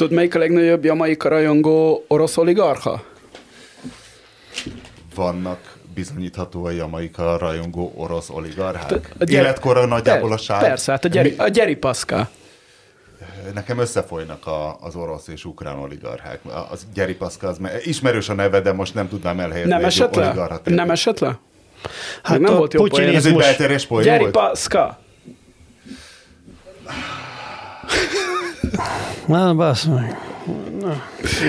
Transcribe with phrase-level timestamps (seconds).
[0.00, 3.02] Tudod, melyik a legnagyobb jamaika rajongó orosz oligarcha?
[5.14, 9.12] Vannak bizonyítható a jamaika rajongó orosz oligarchák?
[9.18, 10.60] A gyere- Életkorra nagyjából a sár.
[10.60, 12.28] Persze, hát a Gyeri, a Gyeri Paszka.
[13.54, 16.40] Nekem összefolynak a, az orosz és ukrán oligarchák.
[16.70, 19.72] Az Gyeri Paszka, az me- ismerős a neve, de most nem tudnám elhelyezni.
[19.72, 20.50] Nem esett le?
[20.64, 21.38] Nem esett le?
[22.22, 23.14] Hát nem a volt jó poén.
[23.14, 24.32] Ez egy belterjes poén Gyeri volt?
[24.32, 24.98] Paszka!
[29.26, 30.18] Na, basz meg.
[30.80, 31.02] Na,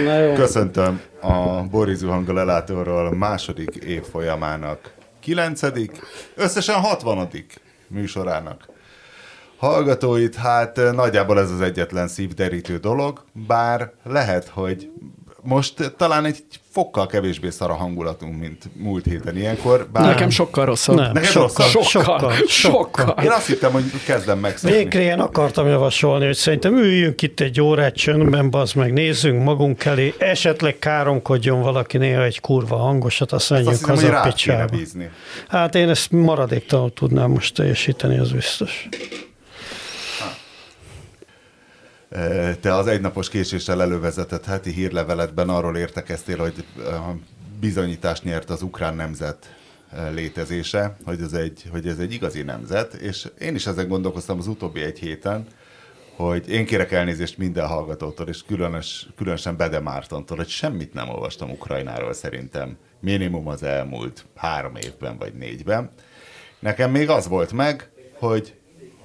[0.04, 0.34] na jó.
[0.34, 5.92] Köszöntöm a Boris Zuhanga lelátóról második évfolyamának kilencedik,
[6.36, 8.70] összesen hatvanodik műsorának.
[9.58, 14.92] Hallgatóit, hát eh, nagyjából ez az egyetlen szívderítő dolog, bár lehet, hogy
[15.44, 16.38] most talán egy
[16.72, 19.88] fokkal kevésbé szar a hangulatunk, mint múlt héten ilyenkor.
[19.94, 20.96] Bár Nekem sokkal rosszabb.
[20.96, 21.84] Nem, Neked sokkal, rosszabb?
[21.84, 23.24] sokkal, Sokkal, sokkal.
[23.24, 24.78] Én azt hittem, hogy kezdem megszokni.
[24.78, 29.86] Végre én akartam javasolni, hogy szerintem üljünk itt egy órát csöndben, bazd meg, nézzünk magunk
[29.86, 34.66] elé, esetleg káromkodjon valaki néha egy kurva hangosat, azt Azt hiszem, hogy haza picsába.
[34.78, 35.10] bízni.
[35.48, 38.90] Hát én ezt maradéktalanul tudnám most teljesíteni, az biztos.
[42.60, 46.66] Te az egynapos késéssel elővezetett heti hírleveletben arról értekeztél, hogy
[47.60, 49.56] bizonyítást nyert az ukrán nemzet
[50.14, 54.48] létezése, hogy ez, egy, hogy ez egy igazi nemzet, és én is ezen gondolkoztam az
[54.48, 55.46] utóbbi egy héten,
[56.16, 61.50] hogy én kérek elnézést minden hallgatótól, és különös, különösen Bede Mártontól, hogy semmit nem olvastam
[61.50, 62.78] Ukrajnáról szerintem.
[63.00, 65.92] Minimum az elmúlt három évben vagy négyben.
[66.60, 68.56] Nekem még az volt meg, hogy,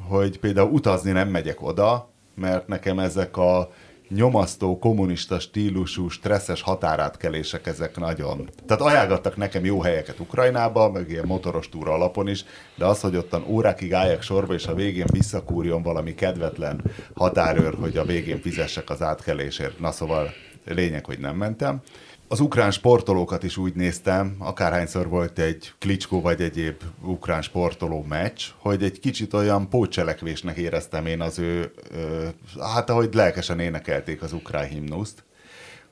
[0.08, 3.70] hogy például utazni nem megyek oda, mert nekem ezek a
[4.08, 8.50] nyomasztó, kommunista stílusú, stresszes határátkelések, ezek nagyon...
[8.66, 12.44] Tehát ajánlottak nekem jó helyeket Ukrajnába, meg ilyen motoros túra alapon is,
[12.76, 16.82] de az, hogy ottan órákig álljak sorba, és a végén visszakúrjon valami kedvetlen
[17.14, 19.78] határőr, hogy a végén fizessek az átkelésért.
[19.78, 20.32] Na szóval
[20.64, 21.80] lényeg, hogy nem mentem.
[22.28, 28.42] Az ukrán sportolókat is úgy néztem, akárhányszor volt egy Klicskó vagy egyéb ukrán sportoló meccs,
[28.58, 32.26] hogy egy kicsit olyan pótcselekvésnek éreztem én az ő, ö,
[32.60, 35.24] hát ahogy lelkesen énekelték az ukrán himnuszt,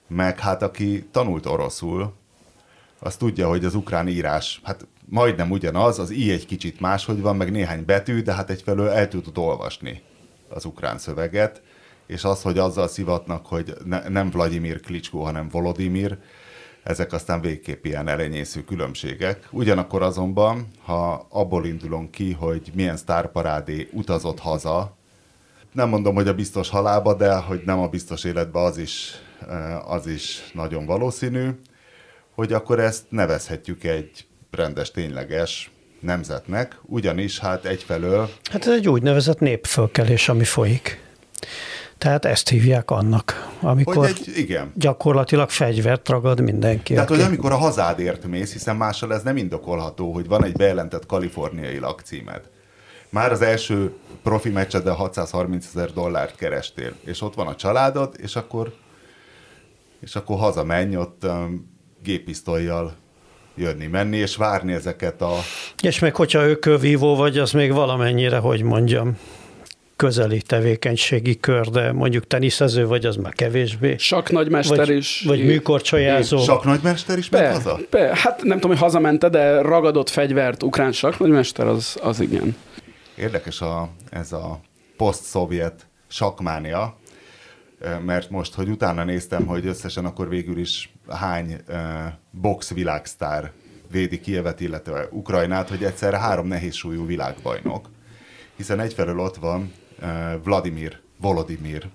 [0.09, 2.13] meg hát aki tanult oroszul,
[2.99, 7.37] az tudja, hogy az ukrán írás, hát majdnem ugyanaz, az i egy kicsit máshogy van,
[7.37, 10.03] meg néhány betű, de hát egyfelől el tudod olvasni
[10.49, 11.63] az ukrán szöveget,
[12.07, 16.19] és az, hogy azzal szivatnak, hogy ne, nem Vladimir Klicskó, hanem Volodymyr,
[16.83, 19.49] ezek aztán végképp ilyen elenyésző különbségek.
[19.51, 24.97] Ugyanakkor azonban, ha abból indulunk ki, hogy milyen sztárparádé utazott haza,
[25.73, 29.13] nem mondom, hogy a biztos halába, de hogy nem a biztos életbe, az is,
[29.49, 31.49] eh, az is nagyon valószínű,
[32.35, 39.39] hogy akkor ezt nevezhetjük egy rendes, tényleges nemzetnek, ugyanis hát egyfelől Hát ez egy úgynevezett
[39.39, 41.03] népfölkelés, ami folyik.
[41.99, 46.95] Tehát ezt hívják annak, amikor hogy egy, igen, gyakorlatilag fegyvert ragad mindenki.
[46.95, 50.53] Tehát, aki- hogy amikor a hazádért mész, hiszen mással ez nem indokolható, hogy van egy
[50.53, 52.41] bejelentett kaliforniai lakcímed.
[53.09, 58.37] Már az első profi meccseden 630 ezer dollárt kerestél, és ott van a családod, és
[58.37, 58.73] akkor,
[60.01, 61.73] és akkor hazamenj ott um,
[62.03, 62.95] géppisztolyjal
[63.55, 65.33] jönni, menni, és várni ezeket a...
[65.83, 69.19] És meg hogyha ökölvívó vagy, az még valamennyire, hogy mondjam,
[69.97, 73.97] közeli tevékenységi kör, de mondjuk teniszező vagy, az már kevésbé.
[73.99, 75.23] Sak nagymester Vagy, is.
[75.27, 76.39] vagy műkorcsajázó.
[76.39, 77.79] Saknagymester is ment haza?
[77.91, 82.57] be, hát nem tudom, hogy hazamente, de ragadott fegyvert ukrán sak nagymester, az, az igen.
[83.17, 84.61] Érdekes a, ez a
[84.97, 86.99] poszt-szovjet sakmánia,
[88.05, 91.77] mert most, hogy utána néztem, hogy összesen akkor végül is hány uh,
[92.31, 93.53] box világsztár
[93.91, 97.91] védi Kievet, illetve Ukrajnát, hogy egyszerre három nehézsúlyú világbajnok.
[98.57, 99.73] Hiszen egyfelől ott van
[100.43, 101.89] Vladimir, Volodymyr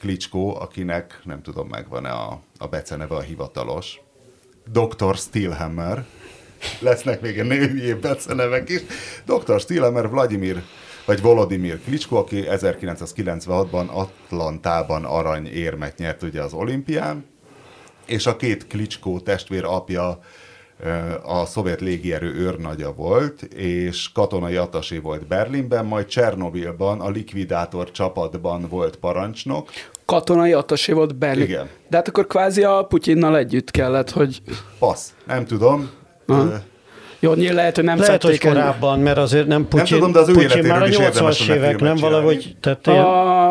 [0.00, 4.00] Klitschko, akinek nem tudom, megvan-e a, a beceneve a hivatalos,
[4.72, 5.16] Dr.
[5.16, 6.04] Steelhammer,
[6.80, 8.80] lesznek még a női becenevek is.
[9.24, 9.60] Dr.
[9.60, 10.62] Steelhammer, Vladimir
[11.04, 17.24] vagy Volodymyr Klitschko, aki 1996-ban Atlantában aranyérmet nyert ugye az olimpián,
[18.06, 20.18] és a két Klitschko testvér apja
[21.24, 28.66] a szovjet légierő őrnagya volt, és katonai atasé volt Berlinben, majd Csernobilban a likvidátor csapatban
[28.68, 29.68] volt parancsnok,
[30.04, 31.44] Katonai attasé volt Berlin.
[31.44, 31.68] Igen.
[31.88, 34.42] De hát akkor kvázi a Putyinnal együtt kellett, hogy
[34.78, 35.90] Passz, nem tudom.
[36.26, 36.62] Aha.
[37.22, 38.52] Jó, nyilván lehet, hogy nem Lehet, hogy el.
[38.52, 41.48] korábban, mert azért nem Putyin, tudom, de az ő Putyin már a is érdemes 80-as
[41.48, 42.56] lenne évek, nem valahogy, csinálni.
[42.60, 43.04] tehát ilyen,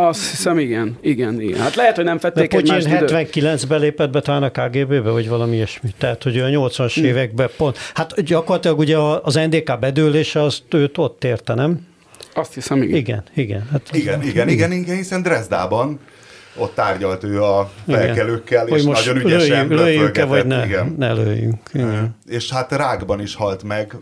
[0.07, 1.59] Azt hiszem, igen, igen, igen.
[1.59, 3.27] Hát lehet, hogy nem fették Putyin egymást idő.
[3.41, 5.89] 79-ben lépett be talán a KGB-be, vagy valami ilyesmi.
[5.97, 7.03] Tehát, hogy a 80-as Hm.
[7.03, 7.77] években pont.
[7.94, 11.88] Hát gyakorlatilag ugye az NDK bedőlése, azt őt ott érte, nem?
[12.33, 12.95] Azt hiszem, igen.
[12.97, 13.67] Igen, igen.
[13.71, 16.00] Hát Igen, igen, igen, igen, hiszen Dresdában
[16.56, 18.77] ott tárgyalt ő a felkelőkkel, igen.
[18.77, 20.95] és most nagyon ügyesen lőjünk, lőjünk vagy ne, igen.
[20.98, 21.69] ne lőjünk.
[21.74, 22.18] Igen.
[22.27, 23.95] És hát rákban is halt meg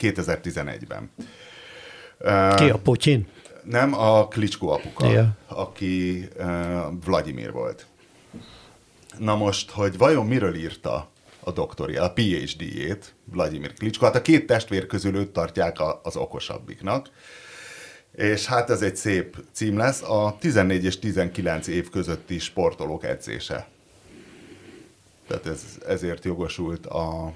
[0.00, 1.10] 2011-ben.
[2.56, 3.28] Ki a Putyin?
[3.64, 5.28] Nem, a Klicsko apuka, Ja.
[5.46, 6.46] aki uh,
[7.04, 7.86] Vladimir volt.
[9.18, 11.08] Na most, hogy vajon miről írta
[11.40, 16.16] a doktori, a PhD-jét, Vladimir Klicsko, hát a két testvér közül őt tartják a, az
[16.16, 17.10] okosabbiknak,
[18.12, 23.68] és hát ez egy szép cím lesz, a 14 és 19 év közötti sportolók edzése.
[25.26, 27.32] Tehát ez, ezért jogosult a,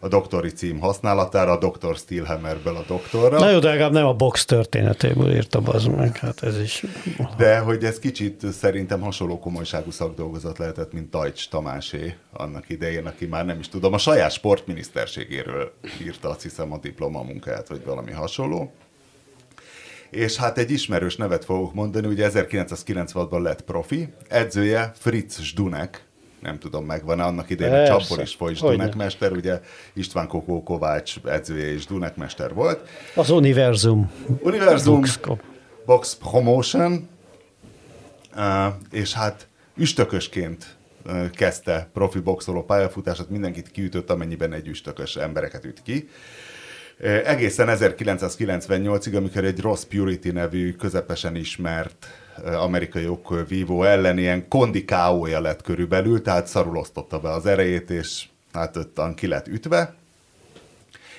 [0.00, 1.96] a doktori cím használatára, a Dr.
[1.96, 3.38] Steelhammerből a doktorra.
[3.38, 6.84] Na jó, de legalább nem a box történetéből írta az meg, hát ez is...
[7.36, 13.26] De hogy ez kicsit szerintem hasonló komolyságú szakdolgozat lehetett, mint Tajcs Tamásé annak idején, aki
[13.26, 15.72] már nem is tudom, a saját sportminiszterségéről
[16.02, 18.72] írta azt hiszem a diplomamunkáját, vagy valami hasonló.
[20.10, 26.06] És hát egy ismerős nevet fogok mondani, ugye 1996-ban lett profi, edzője Fritz Zdunek,
[26.40, 28.74] nem tudom, megvan annak idején a Persze, Csapol is folyt hogyne.
[28.74, 29.60] Zdunek mester, ugye
[29.92, 32.88] István Kokó Kovács edzője és Zdunek mester volt.
[33.14, 34.10] Az univerzum.
[34.40, 35.42] Univerzum, Boxkop.
[35.86, 37.08] Box Promotion,
[38.90, 40.76] és hát üstökösként
[41.32, 46.08] kezdte profi boxoló pályafutását, mindenkit kiütött, amennyiben egy üstökös embereket üt ki.
[47.00, 52.06] Egészen 1998-ig, amikor egy Ross Purity nevű, közepesen ismert
[52.44, 58.24] amerikai jogvívó ellen ilyen kondi KO-ja lett körülbelül, tehát szarul osztotta be az erejét, és
[58.52, 59.94] hát öttan ki lett ütve.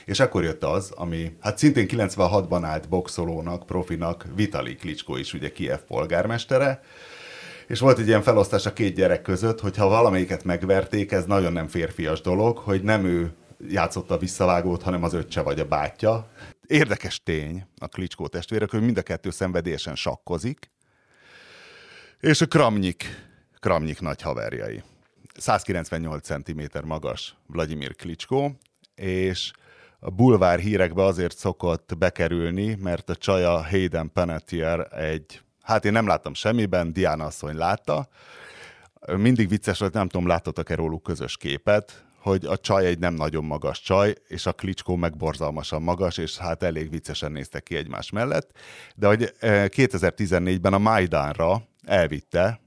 [0.05, 5.51] És akkor jött az, ami hát szintén 96-ban állt boxolónak, profinak, Vitali Klitschko is ugye
[5.51, 6.81] Kiev polgármestere,
[7.67, 11.53] és volt egy ilyen felosztás a két gyerek között, hogy ha valamelyiket megverték, ez nagyon
[11.53, 13.31] nem férfias dolog, hogy nem ő
[13.67, 16.29] játszotta a visszavágót, hanem az öccse vagy a bátyja.
[16.67, 20.71] Érdekes tény a Klitschko testvérek, hogy mind a kettő szenvedélyesen sakkozik,
[22.19, 23.05] és a Kramnyik,
[23.59, 24.83] Kramnyik nagy haverjai.
[25.37, 28.51] 198 cm magas Vladimir Klitschko,
[28.95, 29.51] és
[29.99, 36.07] a bulvár hírekbe azért szokott bekerülni, mert a csaja Hayden Panettiere egy, hát én nem
[36.07, 38.07] láttam semmiben, Diana asszony látta.
[39.15, 43.43] Mindig vicces volt, nem tudom, láttatok-e róluk közös képet, hogy a csaj egy nem nagyon
[43.43, 48.09] magas csaj, és a Klitschko meg borzalmasan magas, és hát elég viccesen néztek ki egymás
[48.11, 48.51] mellett.
[48.95, 52.59] De hogy eh, 2014-ben a Majdánra elvitte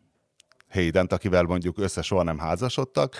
[0.68, 3.16] Haydent, akivel mondjuk össze soha nem házasodtak,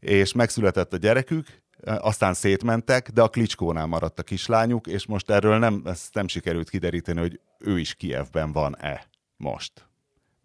[0.00, 1.46] és megszületett a gyerekük,
[1.84, 6.70] aztán szétmentek, de a Klicskónál maradt a kislányuk, és most erről nem, ezt nem sikerült
[6.70, 9.06] kideríteni, hogy ő is Kievben van-e
[9.36, 9.72] most.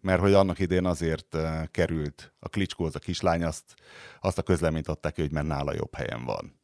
[0.00, 3.74] Mert hogy annak idén azért uh, került a Klicskóhoz a kislány, azt,
[4.20, 6.60] azt a közleményt adták ki, hogy mert nála jobb helyen van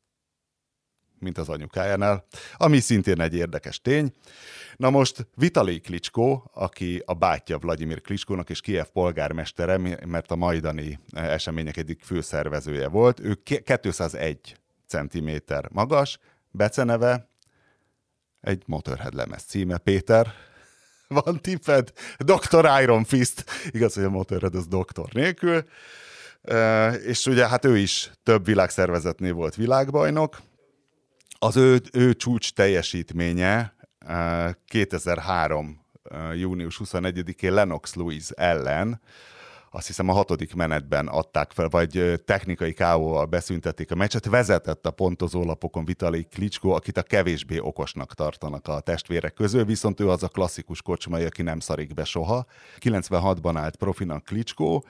[1.18, 4.12] mint az anyukájánál, ami szintén egy érdekes tény.
[4.76, 10.98] Na most Vitali Klitschko, aki a bátyja Vladimir Klitschkónak és Kiev polgármestere, mert a majdani
[11.12, 14.56] események egyik főszervezője volt, ő 201
[14.86, 15.30] cm
[15.70, 16.18] magas,
[16.50, 17.28] beceneve
[18.40, 20.32] egy Motorhead lemez címe, Péter,
[21.08, 21.92] van tipped?
[22.18, 22.68] Dr.
[22.82, 23.44] Iron Fist.
[23.70, 25.64] Igaz, hogy a Motorhead az doktor nélkül.
[27.06, 30.40] És ugye hát ő is több világszervezetnél volt világbajnok.
[31.38, 35.84] Az ő, ő csúcs teljesítménye e, 2003.
[36.10, 39.00] E, június 21-én Lennox Lewis ellen,
[39.76, 44.90] azt hiszem a hatodik menetben adták fel, vagy technikai KO-val beszüntették a meccset, vezetett a
[44.90, 50.28] pontozólapokon Vitali Klitschko, akit a kevésbé okosnak tartanak a testvérek közül, viszont ő az a
[50.28, 52.46] klasszikus kocsmai, aki nem szarik be soha.
[52.78, 54.82] 96-ban állt profinak Klitschko,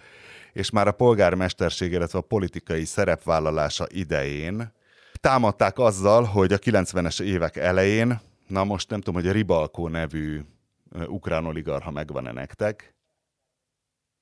[0.53, 4.73] és már a polgármesterség, illetve a politikai szerepvállalása idején
[5.21, 10.41] támadták azzal, hogy a 90-es évek elején, na most nem tudom, hogy a Ribalkó nevű
[11.07, 12.96] ukrán oligarha megvan-e nektek,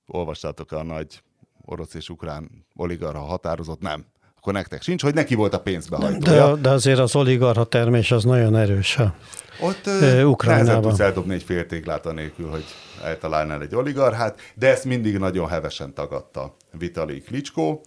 [0.06, 1.23] olvastátok a nagy
[1.64, 3.80] orosz és ukrán oligarha határozott?
[3.80, 4.06] Nem.
[4.37, 6.54] Akkor nektek sincs, hogy neki volt a pénzbehajtója.
[6.54, 8.94] De, de azért az oligarha termés az nagyon erős.
[8.94, 9.14] Ha.
[9.61, 10.82] Ott Ö, Ukrajnában.
[10.82, 12.64] tudsz eldobni egy fél téglát anélkül, hogy
[13.04, 17.80] eltalálnál egy oligarchát, de ezt mindig nagyon hevesen tagadta Vitali Klitschko.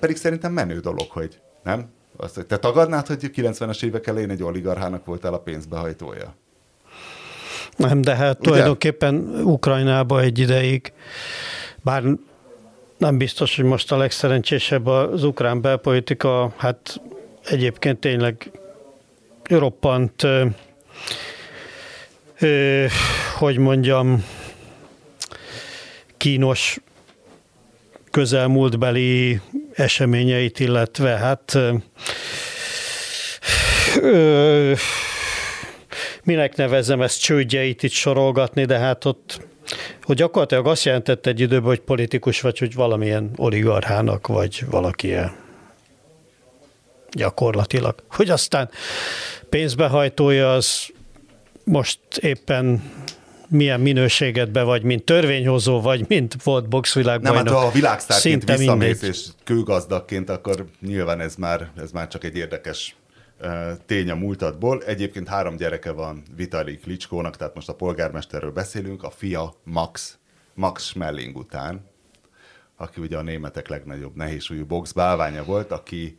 [0.00, 1.90] Pedig szerintem menő dolog, hogy nem?
[2.16, 6.34] Azt, te tagadnád, hogy 90-es évek elején egy oligarchának voltál a pénzbehajtója?
[7.76, 8.50] Nem, de hát Ugye?
[8.50, 10.92] tulajdonképpen Ukrajnába egy ideig,
[11.82, 12.02] bár
[12.98, 17.00] nem biztos, hogy most a legszerencsésebb az ukrán belpolitika, hát
[17.44, 18.50] egyébként tényleg
[19.42, 20.46] roppant, ö,
[22.38, 22.86] ö,
[23.34, 24.24] hogy mondjam,
[26.16, 26.78] kínos
[28.10, 29.40] közelmúltbeli
[29.74, 31.74] eseményeit, illetve hát ö,
[34.00, 34.72] ö,
[36.24, 39.40] minek nevezem ezt csődjeit itt sorolgatni, de hát ott
[40.02, 45.14] hogy gyakorlatilag azt jelentette egy időben, hogy politikus vagy, hogy valamilyen oligarchának, vagy valaki
[47.10, 47.94] gyakorlatilag.
[48.10, 48.70] Hogy aztán
[49.48, 50.88] pénzbehajtója az
[51.64, 52.92] most éppen
[53.48, 57.44] milyen minőségedbe vagy, mint törvényhozó, vagy mint volt boxvilágbajnok.
[57.44, 62.24] Nem, hát ha a világsztárként visszamész és kőgazdagként, akkor nyilván ez már, ez már csak
[62.24, 62.96] egy érdekes
[63.86, 64.82] tény a múltadból.
[64.82, 70.18] Egyébként három gyereke van Vitali Klicskónak, tehát most a polgármesterről beszélünk, a fia Max,
[70.54, 71.84] Max Schmelling után,
[72.76, 76.18] aki ugye a németek legnagyobb nehézsúlyú box bálványa volt, aki,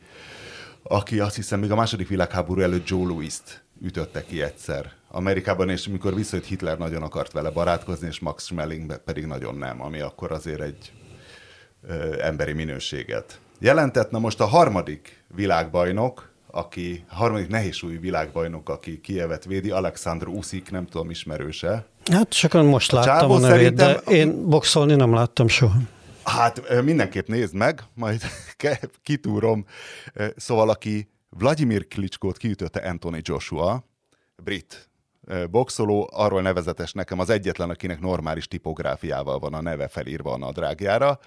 [0.84, 5.88] aki azt hiszem még a második világháború előtt Joe Louis-t ütötte ki egyszer Amerikában, és
[5.88, 10.32] mikor visszajött Hitler nagyon akart vele barátkozni, és Max Schmeling pedig nagyon nem, ami akkor
[10.32, 10.92] azért egy
[11.88, 14.12] ö, emberi minőséget jelentett.
[14.12, 20.86] Na most a harmadik világbajnok, aki, harmadik nehézsúlyú világbajnok, aki Kievet védi, Alexandr Uszik, nem
[20.86, 21.86] tudom, ismerőse.
[22.12, 25.80] Hát sokan most a láttam a nevét, de én boxolni nem láttam soha.
[26.24, 28.22] Hát mindenképp nézd meg, majd
[29.04, 29.66] kitúrom.
[30.36, 33.86] Szóval aki Vladimir Klitschkót kiütötte Anthony Joshua,
[34.44, 34.90] brit
[35.50, 41.20] boxoló, arról nevezetes nekem az egyetlen, akinek normális tipográfiával van a neve felírva a nadrágjára,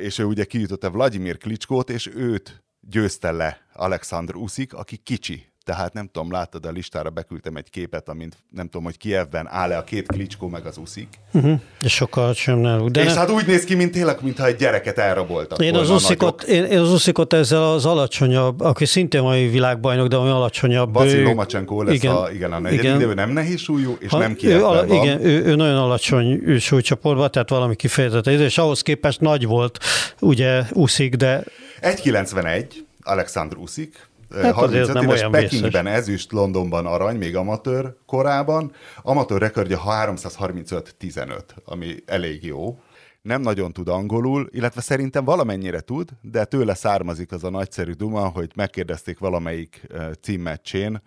[0.00, 5.92] és ő ugye kiütötte Vladimir Klitschkót, és őt győzte le Alexandr Uszik, aki kicsi, tehát
[5.92, 9.84] nem tudom, láttad a listára, beküldtem egy képet, amint nem tudom, hogy Kievben áll-e a
[9.84, 11.08] két klicskó meg az uszik.
[11.32, 11.60] Uh-huh.
[11.80, 12.88] És sokkal sem náluk.
[12.88, 13.18] De és ne...
[13.18, 16.78] hát úgy néz ki, mint tényleg, mintha egy gyereket elraboltak én az, uszikot, én, én,
[16.78, 20.92] az uszikot ezzel az alacsonyabb, aki szintén mai világbajnok, de ami alacsonyabb.
[20.94, 22.98] Vasil Lomacsenko lesz igen, a, igen, a negyedik, igen.
[22.98, 25.02] de ő nem nehéz súlyú, és ha, nem Kievben ő, van.
[25.02, 29.78] Igen, ő, ő, nagyon alacsony súlycsoportban, tehát valami kifejezett, és ahhoz képest nagy volt,
[30.20, 31.44] ugye Uszik, de...
[31.80, 32.64] 1,91
[33.02, 34.08] Alexandr Uszik,
[34.40, 35.98] Hát 35 nem éves, Pekingben vészes.
[35.98, 38.72] ezüst, Londonban arany, még amatőr korában.
[39.02, 42.78] Amatőr rekordja 335-15, ami elég jó.
[43.22, 48.28] Nem nagyon tud angolul, illetve szerintem valamennyire tud, de tőle származik az a nagyszerű duma,
[48.28, 49.86] hogy megkérdezték valamelyik
[50.20, 51.02] címmeccsén,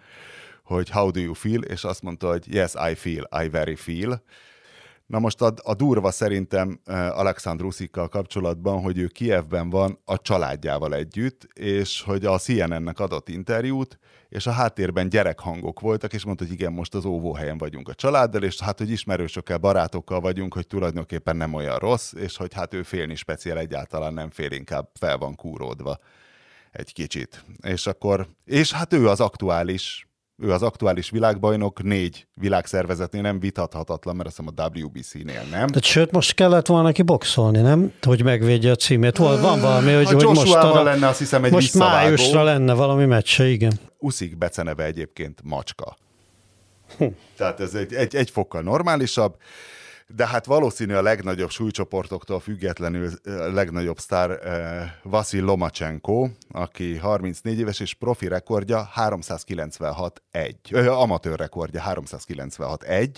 [0.63, 4.21] hogy how do you feel, és azt mondta, hogy yes, I feel, I very feel.
[5.05, 10.95] Na most a, a durva szerintem Alexandr Uszikkal kapcsolatban, hogy ő Kievben van a családjával
[10.95, 16.53] együtt, és hogy a CNN-nek adott interjút, és a háttérben gyerekhangok voltak, és mondta, hogy
[16.53, 21.35] igen, most az óvóhelyen vagyunk a családdal, és hát, hogy ismerősökkel, barátokkal vagyunk, hogy tulajdonképpen
[21.35, 25.35] nem olyan rossz, és hogy hát ő félni speciál egyáltalán nem fél, inkább fel van
[25.35, 25.99] kúródva
[26.71, 27.43] egy kicsit.
[27.61, 30.07] És akkor, és hát ő az aktuális
[30.37, 35.67] ő az aktuális világbajnok, négy világszervezetnél nem vitathatatlan, mert azt hiszem a WBC-nél nem.
[35.67, 37.93] De sőt, most kellett volna neki boxolni, nem?
[38.01, 39.17] Hogy megvédje a címét.
[39.17, 43.05] Van, van valami, hogy, hogy most arra, lenne azt hiszem egy Most májusra lenne valami
[43.05, 43.79] meccse, igen.
[43.97, 45.97] Uszik beceneve egyébként macska.
[46.97, 47.05] Hm.
[47.37, 49.35] Tehát ez egy, egy, egy fokkal normálisabb
[50.07, 53.11] de hát valószínű a legnagyobb súlycsoportoktól függetlenül
[53.53, 54.39] legnagyobb sztár
[55.03, 63.09] Vasil Lomachenko, aki 34 éves, és profi rekordja 396-1, amatőr rekordja 396-1,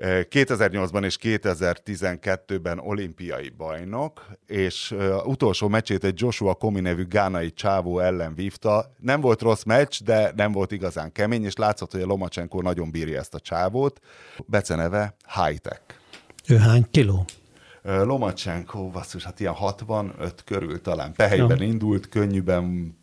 [0.00, 8.34] 2008-ban és 2012-ben olimpiai bajnok, és utolsó meccsét egy Joshua Komi nevű gánai csávó ellen
[8.34, 8.94] vívta.
[8.98, 12.90] Nem volt rossz meccs, de nem volt igazán kemény, és látszott, hogy a Lomacsenko nagyon
[12.90, 14.00] bírja ezt a csávót.
[14.46, 15.82] Beceneve High Tech.
[16.48, 17.24] Ő hány kiló?
[17.82, 21.12] Lomacsenko, basszus, hát ilyen 65 körül talán.
[21.12, 21.66] Pehelyben ja.
[21.66, 22.96] indult, könnyűben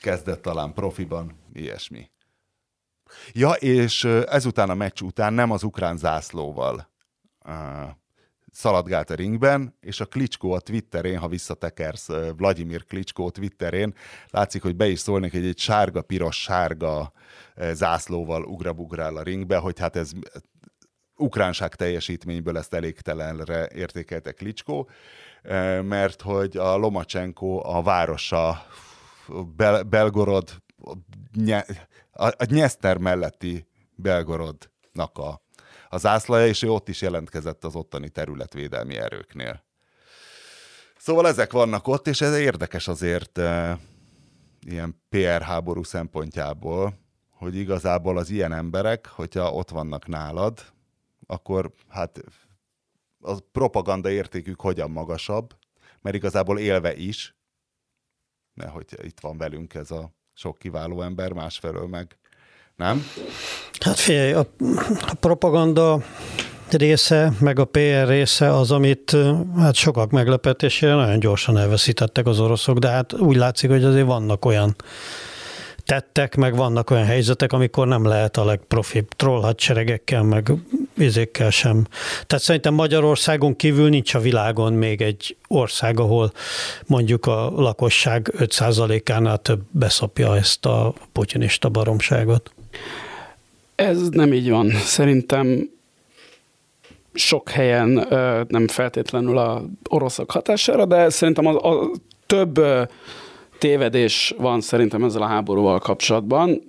[0.00, 2.10] kezdett talán profiban, ilyesmi.
[3.32, 6.88] Ja, és ezután a meccs után nem az ukrán zászlóval
[7.46, 7.54] uh,
[8.52, 13.94] szaladgált a ringben, és a Klicskó a Twitterén, ha visszatekersz Vladimir Klicskó Twitterén,
[14.30, 17.12] látszik, hogy be is szólnék, hogy egy sárga, piros, sárga
[17.72, 20.10] zászlóval ugrabugrál a ringbe, hogy hát ez
[21.16, 24.88] ukránság teljesítményből ezt elégtelenre értékelte Klicskó,
[25.82, 28.66] mert hogy a Lomacsenko a városa
[29.56, 30.62] Bel- Belgorod
[32.12, 35.42] a, a Nyeszter melletti Belgorodnak a,
[35.88, 39.64] a zászlaja, és ő ott is jelentkezett az ottani területvédelmi erőknél.
[40.96, 43.78] Szóval ezek vannak ott, és ez érdekes azért e,
[44.60, 46.98] ilyen PR háború szempontjából,
[47.30, 50.72] hogy igazából az ilyen emberek, hogyha ott vannak nálad,
[51.26, 52.20] akkor hát
[53.20, 55.56] a propaganda értékük hogyan magasabb,
[56.00, 57.36] mert igazából élve is,
[58.54, 62.16] mert hogy itt van velünk ez a sok kiváló ember, másfelől meg
[62.76, 63.06] nem?
[63.80, 64.46] Hát figyelj, a,
[65.00, 66.02] a propaganda
[66.70, 69.16] része, meg a PR része az, amit
[69.56, 74.44] hát sokak meglepetésére nagyon gyorsan elveszítettek az oroszok, de hát úgy látszik, hogy azért vannak
[74.44, 74.76] olyan
[75.90, 80.52] tettek, meg vannak olyan helyzetek, amikor nem lehet a legprofibb troll hadseregekkel, meg
[80.94, 81.86] vizékkel sem.
[82.26, 86.32] Tehát szerintem Magyarországon kívül nincs a világon még egy ország, ahol
[86.86, 92.52] mondjuk a lakosság 5%-ánál több beszopja ezt a putinista baromságot.
[93.74, 94.70] Ez nem így van.
[94.70, 95.70] Szerintem
[97.14, 98.06] sok helyen
[98.48, 101.90] nem feltétlenül a oroszok hatására, de szerintem a, a
[102.26, 102.60] több
[103.60, 106.62] tévedés van szerintem ezzel a háborúval kapcsolatban,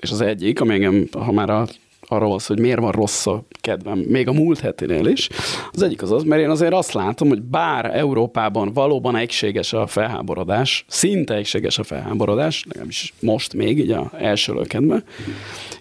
[0.00, 1.66] és az egyik, ami engem, ha már a
[2.12, 5.28] arról van hogy miért van rossz a kedvem, még a múlt hetinél is.
[5.72, 9.86] Az egyik az az, mert én azért azt látom, hogy bár Európában valóban egységes a
[9.86, 15.04] felháborodás, szinte egységes a felháborodás, legalábbis most még, így a első lökedben,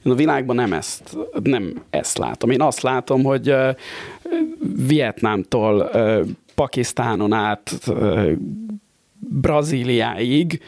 [0.06, 2.50] én a világban nem ezt, nem ezt látom.
[2.50, 3.70] Én azt látom, hogy uh,
[4.88, 6.26] Vietnámtól uh,
[6.56, 7.80] Pakisztánon át
[9.32, 10.62] Brazíliáig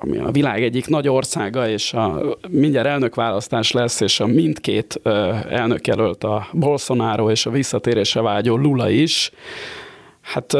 [0.00, 5.00] ami a világ egyik nagy országa, és a, mindjárt elnökválasztás lesz, és a mindkét
[5.48, 9.30] elnök jelölt a Bolsonaro és a visszatérésre vágyó Lula is,
[10.20, 10.52] hát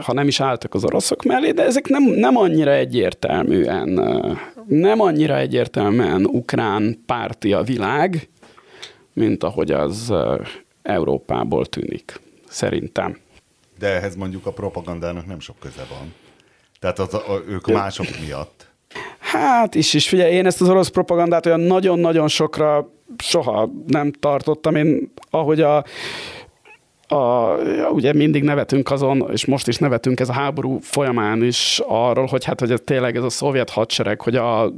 [0.00, 3.88] ha nem is álltak az oroszok mellé, de ezek nem, nem annyira egyértelműen,
[4.66, 8.28] nem annyira egyértelműen ukrán párti a világ,
[9.12, 10.12] mint ahogy az
[10.82, 13.18] Európából tűnik, szerintem.
[13.78, 16.12] De ehhez mondjuk a propagandának nem sok köze van.
[16.84, 18.66] Tehát az, a, ők mások miatt.
[19.18, 24.74] Hát is is, figyelj, én ezt az orosz propagandát olyan nagyon-nagyon sokra soha nem tartottam.
[24.74, 25.84] Én, ahogy a,
[27.08, 27.48] a,
[27.90, 32.44] ugye mindig nevetünk azon, és most is nevetünk ez a háború folyamán is arról, hogy
[32.44, 34.72] hát, hogy ez tényleg ez a szovjet hadsereg, hogy a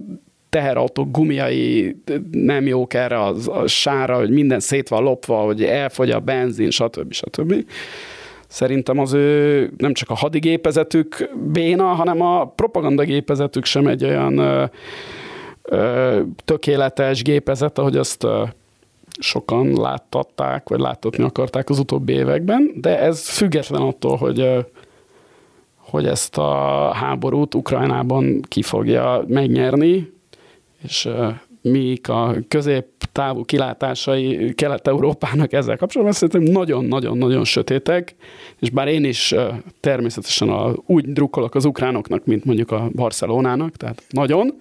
[0.48, 1.96] teherautók gumiai
[2.30, 6.70] nem jók erre az, a sára, hogy minden szét van lopva, hogy elfogy a benzin,
[6.70, 7.12] stb.
[7.12, 7.64] stb.
[8.46, 14.64] Szerintem az ő nem csak a hadigépezetük béna, hanem a propagandagépezetük sem egy olyan ö,
[15.62, 18.42] ö, tökéletes gépezet, ahogy azt ö,
[19.18, 24.66] sokan láttatták, vagy láttatni akarták az utóbbi években, de ez független attól, hogy
[25.90, 30.12] hogy ezt a háborút Ukrajnában ki fogja megnyerni,
[30.82, 31.08] és
[31.70, 38.14] mik a középtávú kilátásai Kelet-Európának ezzel kapcsolatban, szerintem nagyon-nagyon-nagyon sötétek,
[38.58, 39.34] és bár én is
[39.80, 44.54] természetesen a, úgy drukkolok az ukránoknak, mint mondjuk a Barcelonának, tehát nagyon,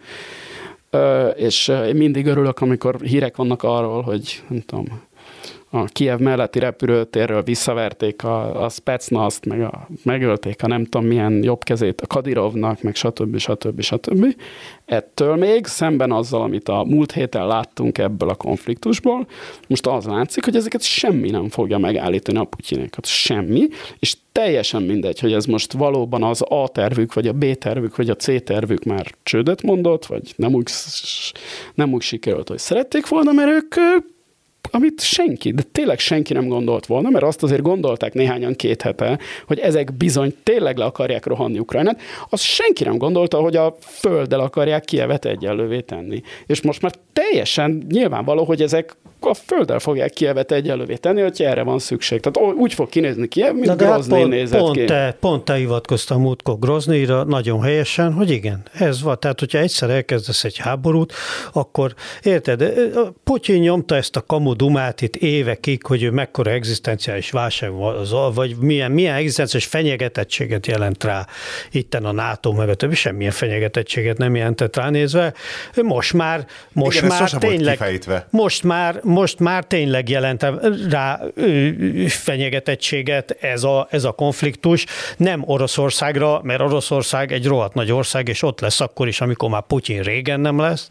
[1.35, 4.85] és én mindig örülök, amikor hírek vannak arról, hogy nem tudom,
[5.69, 11.43] a Kiev melletti repülőtérről visszaverték a, a Spetsnaz-t, meg a, megölték a nem tudom milyen
[11.43, 13.37] jobb kezét a Kadirovnak, meg stb.
[13.37, 13.81] stb.
[13.81, 14.35] stb.
[14.85, 19.27] Ettől még szemben azzal, amit a múlt héten láttunk ebből a konfliktusból,
[19.67, 23.05] most az látszik, hogy ezeket semmi nem fogja megállítani a Putyinékat.
[23.05, 23.67] Semmi,
[23.99, 28.09] és teljesen mindegy, hogy ez most valóban az A tervük, vagy a B tervük, vagy
[28.09, 30.71] a C tervük már csődöt mondott, vagy nem úgy,
[31.73, 33.75] nem úgy sikerült, hogy szerették volna, mert ők
[34.71, 39.19] amit senki, de tényleg senki nem gondolt volna, mert azt azért gondolták néhányan két hete,
[39.47, 44.39] hogy ezek bizony tényleg le akarják rohanni Ukrajnát, az senki nem gondolta, hogy a földdel
[44.39, 46.21] akarják Kievet egyenlővé tenni.
[46.45, 48.95] És most már teljesen nyilvánvaló, hogy ezek
[49.25, 52.19] a földdel fogják Kievet egyelővé tenni, hogy erre van szükség.
[52.19, 54.85] Tehát úgy fog kinézni Kiev, mint Na Grozny hát pont, nézett pont ki.
[54.85, 59.19] Te, pont te hivatkoztam múltkor Groznyra nagyon helyesen, hogy igen, ez van.
[59.19, 61.13] Tehát, hogyha egyszer elkezdesz egy háborút,
[61.53, 62.73] akkor érted,
[63.23, 68.55] Putyin nyomta ezt a kamu dumát itt évekig, hogy ő mekkora egzisztenciális válság van, vagy
[68.55, 71.27] milyen, milyen egzisztenciális fenyegetettséget jelent rá
[71.71, 75.33] itten a NATO, meg a többi, semmilyen fenyegetettséget nem jelentett ránézve.
[75.75, 80.45] Most már, most igen, már tényleg, most már, most már tényleg jelent
[80.89, 81.21] rá
[82.07, 84.85] fenyegetettséget ez a, ez a konfliktus,
[85.17, 89.61] nem Oroszországra, mert Oroszország egy rohadt nagy ország, és ott lesz akkor is, amikor már
[89.61, 90.89] Putyin régen nem lesz,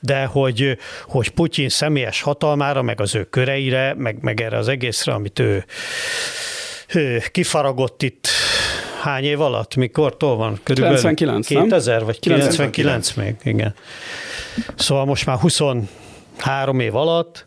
[0.00, 5.12] de hogy, hogy Putyin személyes hatalmára, meg az ő köreire, meg, meg erre az egészre,
[5.12, 5.64] amit ő,
[6.94, 8.28] ő kifaragott itt
[9.00, 9.76] hány év alatt?
[9.76, 10.60] Mikortól van?
[10.62, 13.74] Körülbelül 99, 2000 vagy 99, 99 még, igen.
[14.76, 17.46] Szóval most már 23 év alatt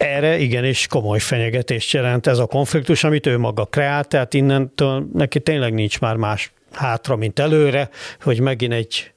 [0.00, 5.40] erre igenis komoly fenyegetést jelent ez a konfliktus, amit ő maga kreált, tehát innentől neki
[5.40, 7.88] tényleg nincs már más hátra, mint előre,
[8.22, 9.12] hogy megint egy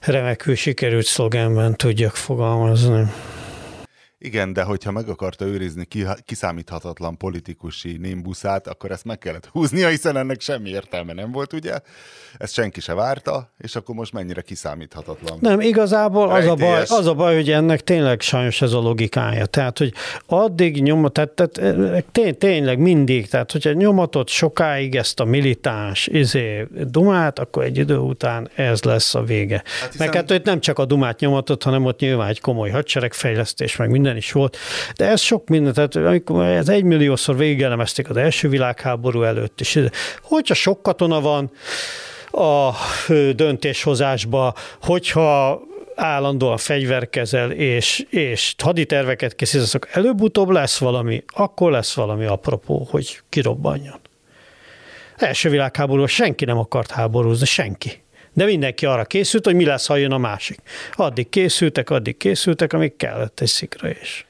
[0.00, 3.04] remekül sikerült szlogenben tudjak fogalmazni.
[4.24, 9.88] Igen, de hogyha meg akarta őrizni ki, kiszámíthatatlan politikusi nimbuszát, akkor ezt meg kellett húznia,
[9.88, 11.78] hiszen ennek semmi értelme nem volt, ugye?
[12.38, 15.38] Ezt senki se várta, és akkor most mennyire kiszámíthatatlan.
[15.40, 19.46] Nem, igazából az a, baj, az a baj, hogy ennek tényleg sajnos ez a logikája.
[19.46, 19.92] Tehát, hogy
[20.26, 26.66] addig nyomot, tehát, tehát tény, tényleg mindig, tehát hogyha nyomatott sokáig ezt a militáns izé,
[26.70, 29.62] dumát, akkor egy idő után ez lesz a vége.
[29.80, 30.06] Hát hiszen...
[30.06, 33.90] Meg hát hogy nem csak a dumát nyomatott, hanem ott nyilván egy komoly hadseregfejlesztés, meg
[33.90, 34.56] minden is volt.
[34.96, 39.78] De ez sok minden, tehát amikor ez egymilliószor végigelemezték az első világháború előtt is.
[40.22, 41.50] Hogyha sok katona van
[42.30, 42.70] a
[43.34, 45.60] döntéshozásba, hogyha
[45.94, 53.20] állandóan fegyverkezel, és, és haditerveket készítesz, akkor előbb-utóbb lesz valami, akkor lesz valami apropó, hogy
[53.28, 54.00] kirobbanjon.
[55.16, 58.03] Első világháborúban senki nem akart háborúzni, senki.
[58.34, 60.60] De mindenki arra készült, hogy mi lesz, ha jön a másik.
[60.92, 64.26] Addig készültek, addig készültek, amíg kellett egy szikra is.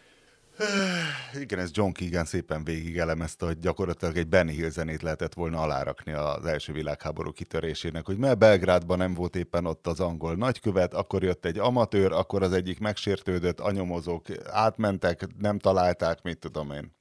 [1.41, 5.61] Igen, ez John Keegan szépen végig elemezte, hogy gyakorlatilag egy Benny Hill zenét lehetett volna
[5.61, 10.95] alárakni az első világháború kitörésének, hogy mert Belgrádban nem volt éppen ott az angol nagykövet,
[10.95, 16.71] akkor jött egy amatőr, akkor az egyik megsértődött, a nyomozók átmentek, nem találták, mit tudom
[16.71, 16.93] én.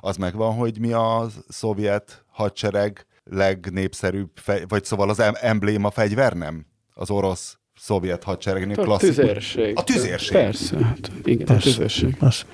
[0.00, 6.66] Az megvan, hogy mi a szovjet hadsereg legnépszerűbb, fej, vagy szóval az embléma fegyver nem?
[6.94, 9.16] Az orosz szovjet hadseregnél a klasszikus.
[9.16, 9.78] tüzérség.
[9.78, 10.32] A tüzérség.
[10.32, 11.68] Persze, hát igen, Persze.
[11.68, 12.16] a tüzérség.
[12.16, 12.44] Persze.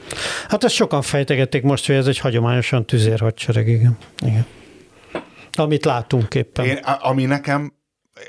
[0.49, 3.99] Hát ezt sokan fejtegették most, hogy ez egy hagyományosan tüzérhadsereg, igen.
[4.25, 4.47] igen.
[5.53, 6.65] Amit látunk éppen.
[6.65, 7.75] Én, ami nekem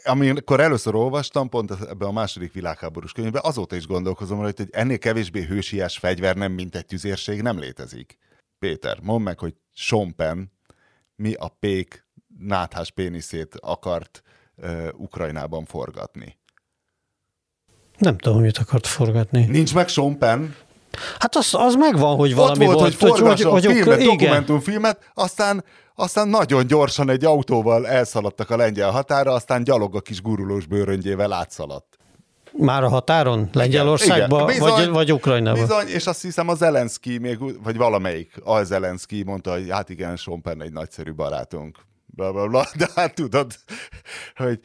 [0.04, 4.97] amikor először olvastam, pont ebben a második világháborús könyvben, azóta is gondolkozom, hogy egy ennél
[4.97, 8.17] kevésbé hősies fegyver nem, mint egy tüzérség, nem létezik.
[8.60, 10.52] Péter, mondd meg, hogy Sompen
[11.15, 12.07] mi a pék
[12.39, 14.23] náthás péniszét akart
[14.56, 16.38] uh, Ukrajnában forgatni.
[17.97, 19.45] Nem tudom, mit akart forgatni.
[19.45, 20.47] Nincs meg Sean Penn?
[21.19, 22.95] Hát az, az megvan, hogy valami Ott volt, volt.
[23.00, 25.63] hogy forgassa hogy, a filmet, hogy, dokumentumfilmet, aztán,
[25.95, 31.34] aztán nagyon gyorsan egy autóval elszaladtak a lengyel határa, aztán gyalog a kis gurulós bőröngyével
[31.34, 31.97] átszaladt.
[32.52, 33.50] Már a határon?
[33.54, 35.62] Lengyelországba, bizony, vagy, vagy Ukrajnában?
[35.62, 40.15] Bizony, és azt hiszem a Zelenszky, még, vagy valamelyik, a Zelenszky mondta, hogy hát igen,
[40.15, 41.78] Sean Penn egy nagyszerű barátunk
[42.17, 43.51] bla, bla, bla, de hát tudod,
[44.36, 44.60] hogy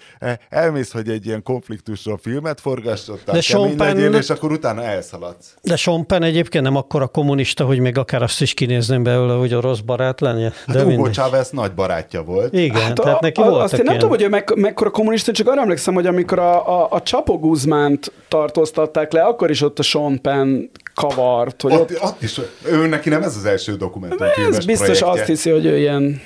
[0.49, 3.87] elmész, hogy egy ilyen konfliktusról filmet forgassottál, de kemény Penn...
[3.87, 5.55] legyél, és akkor utána elszaladsz.
[5.63, 9.53] De Sean Penn egyébként nem akkora kommunista, hogy még akár azt is kinézném belőle, hogy
[9.53, 10.53] a rossz barát lennie.
[10.67, 12.53] Hát de Hugo Chávez nagy barátja volt.
[12.53, 15.33] Igen, hát tehát a, neki a, Azt én nem tudom, hogy ő meg, mekkora kommunista,
[15.33, 19.79] csak arra emlékszem, hogy amikor a, a, a Csapo Guzmánt tartóztatták le, akkor is ott
[19.79, 21.63] a Sean Penn kavart.
[21.63, 22.03] Hogy ott, ott...
[22.03, 25.21] ott is, ő neki nem ez az első dokumentumfilmes Ez biztos projektje.
[25.21, 26.21] azt hiszi, hogy ő ilyen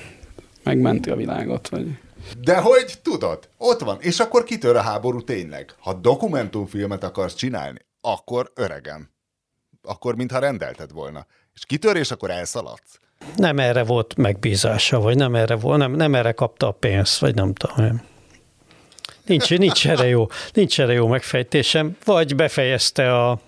[0.66, 1.68] megmenti a világot.
[1.68, 1.98] Vagy...
[2.40, 5.74] De hogy tudod, ott van, és akkor kitör a háború tényleg.
[5.78, 9.10] Ha dokumentumfilmet akarsz csinálni, akkor öregem.
[9.82, 11.26] Akkor mintha rendelted volna.
[11.54, 12.98] És kitör, és akkor elszaladsz.
[13.36, 17.34] Nem erre volt megbízása, vagy nem erre, volt, nem, nem erre kapta a pénzt, vagy
[17.34, 18.02] nem tudom.
[19.26, 21.96] Nincs, nincs, erre jó, nincs erre jó megfejtésem.
[22.04, 23.40] Vagy befejezte a,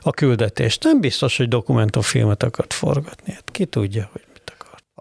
[0.00, 0.82] a küldetést.
[0.82, 3.32] Nem biztos, hogy dokumentumfilmet akart forgatni.
[3.32, 4.22] Hát ki tudja, hogy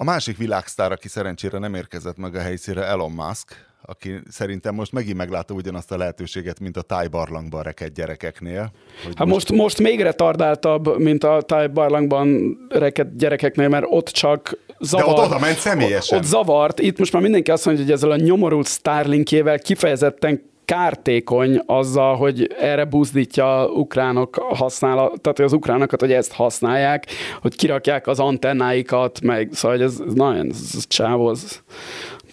[0.02, 4.92] a másik világsztár, aki szerencsére nem érkezett meg a helyszíre, Elon Musk, aki szerintem most
[4.92, 8.72] megint meglátta ugyanazt a lehetőséget, mint a tájbarlangban rekedt gyerekeknél.
[9.04, 15.16] Hogy hát most, most, még retardáltabb, mint a tájbarlangban rekedt gyerekeknél, mert ott csak zavart.
[15.16, 16.18] De ott oda ment személyesen.
[16.18, 16.80] Ott, ott zavart.
[16.80, 22.54] Itt most már mindenki azt mondja, hogy ezzel a nyomorult Starlinkjével kifejezetten kártékony azzal, hogy
[22.60, 27.06] erre buzdítja ukránok használ, tehát az ukránokat, hogy ezt használják,
[27.42, 31.64] hogy kirakják az antennáikat, meg szóval hogy ez, ez nagyon ez, ez csávoz.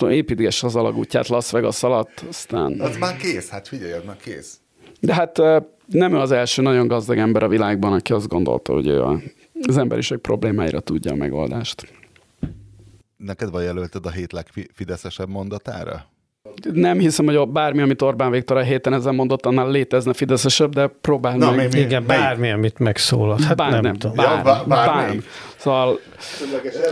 [0.09, 2.81] Építges az alagútját Las Vegas alatt, aztán...
[2.81, 4.61] Az már kész, hát figyelj, az már kész.
[5.01, 5.39] De hát
[5.87, 9.03] nem ő az első nagyon gazdag ember a világban, aki azt gondolta, hogy ő
[9.63, 11.93] az emberiség problémáira tudja a megoldást.
[13.17, 16.17] Neked van jelölted a hét legfideszesebb mondatára?
[16.73, 20.73] Nem hiszem, hogy a bármi, amit Orbán Viktor a héten ezen mondott, annál létezne fideszesebb,
[20.73, 21.73] de próbálj Na, meg.
[21.73, 23.45] Mi, mi, Igen, bármi, amit megszólalt.
[23.45, 24.17] Hát bár, nem, nem tudom.
[24.17, 25.15] Bár, bár, bár,
[25.59, 26.01] Szóval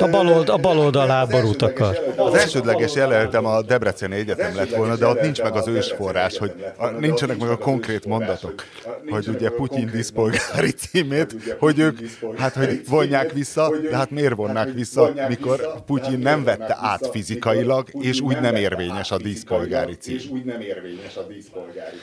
[0.01, 1.99] a balold, a baloldal háborút akar.
[2.17, 6.53] Az elsődleges jelöltem a Debreceni Egyetem lett volna, de ott nincs meg az ősforrás, hogy
[6.77, 8.65] a, nincsenek meg a konkrét mondatok,
[9.11, 11.99] hogy ugye Putyin diszpolgári címét, hogy ők,
[12.39, 17.89] hát hogy vonják vissza, de hát miért vonnák vissza, mikor Putyin nem vette át fizikailag,
[18.01, 20.45] és úgy nem érvényes a diszpolgári cím.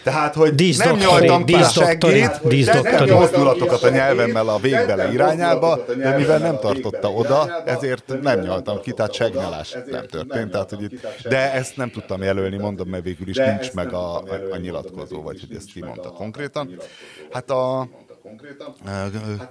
[0.03, 6.15] Tehát, hogy nem nyaltam ki a seggét, tettem mozdulatokat a nyelvemmel a végbele irányába, de
[6.15, 10.51] mivel nem tartotta oda, ezért nem nyaltam ki, tehát segnyalás nem történt.
[10.51, 14.17] Tehát, hogy itt, de ezt nem tudtam jelölni, mondom, mert végül is nincs meg a,
[14.17, 16.79] a, a nyilatkozó, vagy hogy ezt kimondta konkrétan.
[17.31, 17.87] Hát a,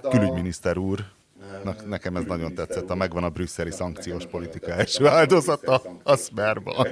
[0.09, 1.05] Külügyminiszter úr
[1.87, 6.89] Nekem ez nagyon tetszett, a megvan a brüsszeli szankciós politika első áldozata, a Sperbank.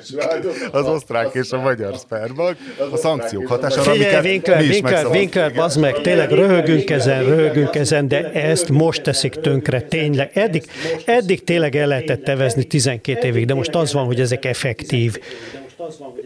[0.72, 2.58] Az osztrák és a magyar Sperbank.
[2.92, 8.32] A szankciók hatására, Figyelj, Winkler, Winkler, Winkler, bazd meg, tényleg röhögünk ezen, röhögünk ezen, de
[8.32, 10.32] ezt most teszik tönkre, tényleg.
[10.34, 10.64] Eddig,
[11.06, 15.20] eddig tényleg el lehetett tevezni 12 évig, de most az van, hogy ezek effektív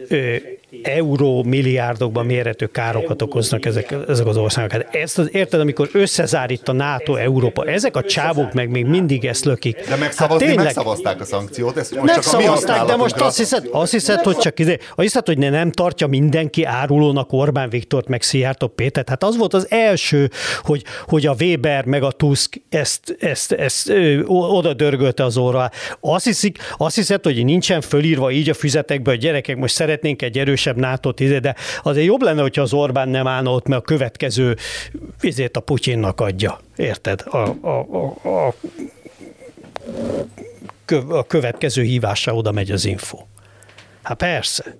[0.08, 0.36] ö,
[0.82, 4.72] euró milliárdokban méretű károkat okoznak ezek, ezek az országok.
[4.72, 8.86] Hát ezt az, érted, amikor összezár itt a NATO, Európa, ezek a csávok meg még
[8.86, 9.88] mindig ezt lökik.
[9.88, 13.92] De megszavazni, hát tényleg, megszavazták a szankciót, ezt most megszavazták, de most azt hiszed, azt
[13.92, 18.22] hiszed, hogy csak ide, azt hiszed, hogy ne, nem tartja mindenki árulónak Orbán Viktort, meg
[18.22, 19.08] Szijjártó Pétert.
[19.08, 20.30] Hát az volt az első,
[20.62, 25.70] hogy, hogy a Weber meg a Tusk ezt, ezt, ezt ö, oda dörgölte az orra.
[26.00, 30.38] Azt, hiszik, azt hiszed, hogy nincsen fölírva így a füzetekbe, hogy gyerekek, most szeretnénk egy
[30.38, 33.80] erős erősebb NATO-t, izé, de azért jobb lenne, hogyha az Orbán nem állna ott, mert
[33.80, 34.56] a következő
[35.20, 36.60] vizét a Putyinnak adja.
[36.76, 37.22] Érted?
[37.30, 37.86] A, a,
[38.22, 38.54] a, a,
[41.08, 43.18] a következő hívásra oda megy az info.
[44.02, 44.76] Hát persze.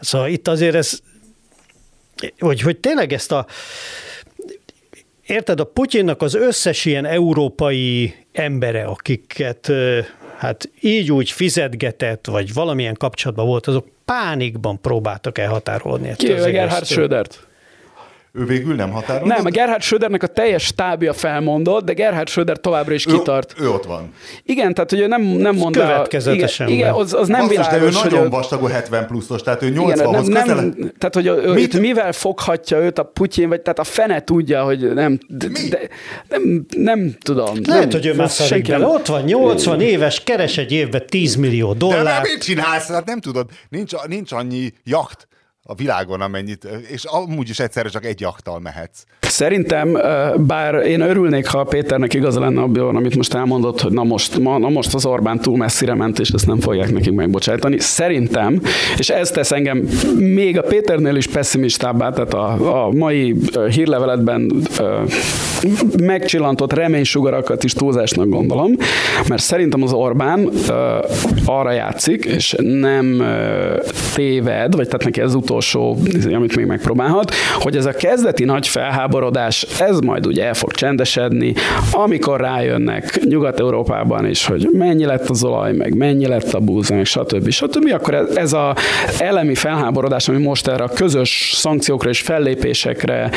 [0.00, 0.98] Szóval itt azért ez,
[2.38, 3.46] hogy, hogy tényleg ezt a,
[5.26, 9.72] érted, a Putyinnak az összes ilyen európai embere, akiket
[10.38, 16.10] hát így úgy fizetgetett, vagy valamilyen kapcsolatban volt, azok pánikban próbáltak elhatárolni.
[16.10, 16.14] A
[16.50, 17.48] Gerhard Schrödert?
[18.32, 19.36] Ő végül nem határozott?
[19.36, 23.54] Nem, a Gerhard Schrödernek a teljes stábja felmondott, de Gerhard Schröder továbbra is kitart.
[23.58, 24.12] Ő, ő ott van.
[24.42, 26.68] Igen, tehát hogy ő nem, nem mond Következetesen.
[26.68, 28.00] Igen, igen az, az nem Basszus, világos.
[28.00, 31.80] de ő nagyon vastagú 70 pluszos, tehát ő 80-hoz nem, nem, Tehát, hogy ő, Mit?
[31.80, 35.78] mivel foghatja őt a Putyin, vagy tehát a fene tudja, hogy nem, de, de,
[36.28, 37.58] nem, nem tudom.
[37.64, 38.30] Lehet, nem, hogy ő már
[38.66, 38.84] nem.
[38.84, 42.22] Ott van, 80 éves, keres egy évben 10 millió dollár.
[42.22, 42.88] De mit csinálsz?
[42.88, 45.28] Hát nem tudod, nincs, nincs annyi jakt
[45.70, 49.04] a világon, amennyit, és amúgy is egyszerre csak egy jaktal mehetsz.
[49.20, 49.98] Szerintem,
[50.36, 54.58] bár én örülnék, ha Péternek igaza lenne abban, amit most elmondott, hogy na most, ma,
[54.58, 57.78] na most az Orbán túl messzire ment, és ezt nem fogják nekik megbocsájtani.
[57.78, 58.60] Szerintem,
[58.98, 63.36] és ez tesz engem még a Péternél is pessimistábbá, tehát a, a mai
[63.70, 64.52] hírleveletben
[65.98, 68.72] megcsillantott reménysugarakat is túlzásnak gondolom,
[69.28, 70.50] mert szerintem az Orbán
[71.44, 73.22] arra játszik, és nem
[74.14, 75.58] téved, vagy tehát neki ez utolsó,
[76.34, 81.54] amit még megpróbálhat, hogy ez a kezdeti nagy felháborodás, ez majd ugye el fog csendesedni,
[81.92, 87.04] amikor rájönnek Nyugat-Európában is, hogy mennyi lett az olaj, meg mennyi lett a búza, meg
[87.04, 87.50] stb.
[87.50, 87.92] stb.
[87.92, 88.76] Akkor ez, ez a
[89.18, 93.30] elemi felháborodás, ami most erre a közös szankciókra és fellépésekre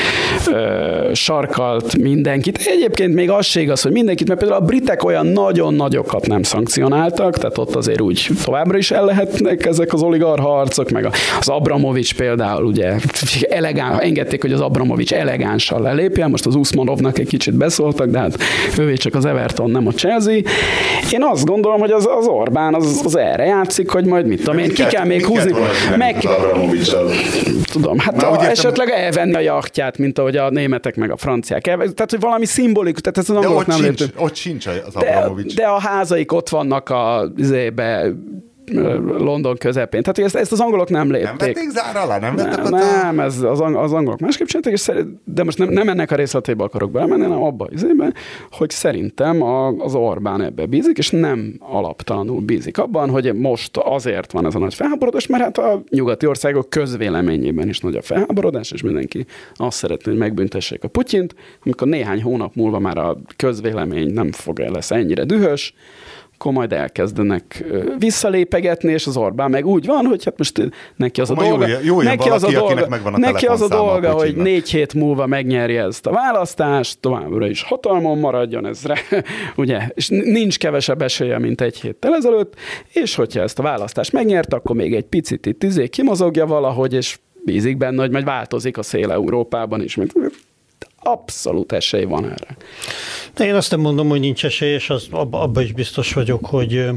[0.47, 2.57] ö, sarkalt mindenkit.
[2.65, 6.43] Egyébként még az se igaz, hogy mindenkit, mert például a britek olyan nagyon nagyokat nem
[6.43, 11.07] szankcionáltak, tehát ott azért úgy továbbra is el lehetnek ezek az oligarha harcok, meg
[11.39, 12.95] az Abramovics például ugye
[13.49, 18.37] elegán, engedték, hogy az Abramovics elegánsan lelépjen, most az Usmanovnak egy kicsit beszóltak, de hát
[18.77, 20.39] ővé csak az Everton, nem a Chelsea.
[21.11, 24.57] Én azt gondolom, hogy az, az Orbán az, az erre játszik, hogy majd mit tudom
[24.57, 25.51] én, ki kell még húzni.
[25.97, 26.27] Meg,
[27.71, 31.61] tudom, hát a, ugye esetleg elvenni a jachtját, mint ahogy a németek meg a franciák.
[31.63, 35.55] Tehát, hogy valami szimbolikus, tehát ez az angolok nem sincs, Ott sincs az Abramovics.
[35.55, 38.13] De, de a házaik ott vannak a zébe,
[39.17, 40.01] London közepén.
[40.01, 41.27] Tehát ezt, ezt az angolok nem lépték.
[41.27, 42.19] Nem vették zára alá?
[42.19, 44.91] Nem vettek Nem, nem ez az, az angolok másképp csináltak, és
[45.23, 48.13] de most nem, nem ennek a részletébe akarok belemenni, hanem abba az évben,
[48.51, 54.31] hogy szerintem a, az Orbán ebbe bízik, és nem alaptalanul bízik abban, hogy most azért
[54.31, 58.71] van ez a nagy felháborodás, mert hát a nyugati országok közvéleményében is nagy a felháborodás,
[58.71, 64.13] és mindenki azt szeretné, hogy megbüntessék a Putyint, amikor néhány hónap múlva már a közvélemény
[64.13, 65.73] nem fog el lesz ennyire dühös,
[66.43, 67.63] akkor majd elkezdenek
[67.97, 71.77] visszalépegetni, és az Orbán meg úgy van, hogy hát most neki az a dolga, jó,
[71.83, 75.83] jó neki az a dolga, a neki az a dolga hogy négy hét múlva megnyerje
[75.83, 78.97] ezt a választást, továbbra is hatalmon maradjon ezre,
[79.55, 82.55] ugye, és nincs kevesebb esélye, mint egy héttel ezelőtt,
[82.93, 87.17] és hogyha ezt a választást megnyert, akkor még egy picit itt izé kimozogja valahogy, és
[87.45, 90.13] bízik benne, hogy majd változik a szél Európában is, mint
[91.03, 92.57] abszolút esély van erre.
[93.33, 96.89] De én azt nem mondom, hogy nincs esély, és az, abban is biztos vagyok, hogy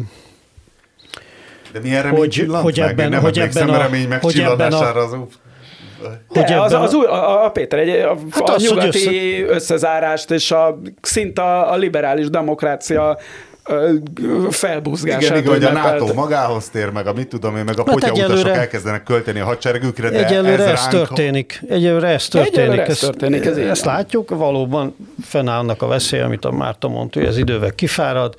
[1.73, 3.21] de milyen remény hogy, hogy ebben, meg?
[3.21, 5.17] hogy ebben a, remény hogy ebben a, az
[6.29, 9.55] hogy De, az, az, új, a, a Péter, egy, a, hát a az, nyugati össze...
[9.55, 13.19] összezárást és a, szint a, a liberális demokrácia
[14.51, 15.23] felbuzgását.
[15.23, 17.95] Igen, igen, hogy a NATO magához tér, meg a mit tudom én, meg a hát
[17.95, 20.91] potya utasok elkezdenek költeni a hadseregükre, de egyelőre ez, ez ránk...
[20.91, 21.63] történik.
[21.69, 22.59] Egyelőre ez történik.
[22.59, 23.45] Egyelőre ez történik.
[23.45, 28.35] Ez ezt látjuk, valóban fennállnak a veszély, amit a Márta mondta, hogy ez idővel kifárad.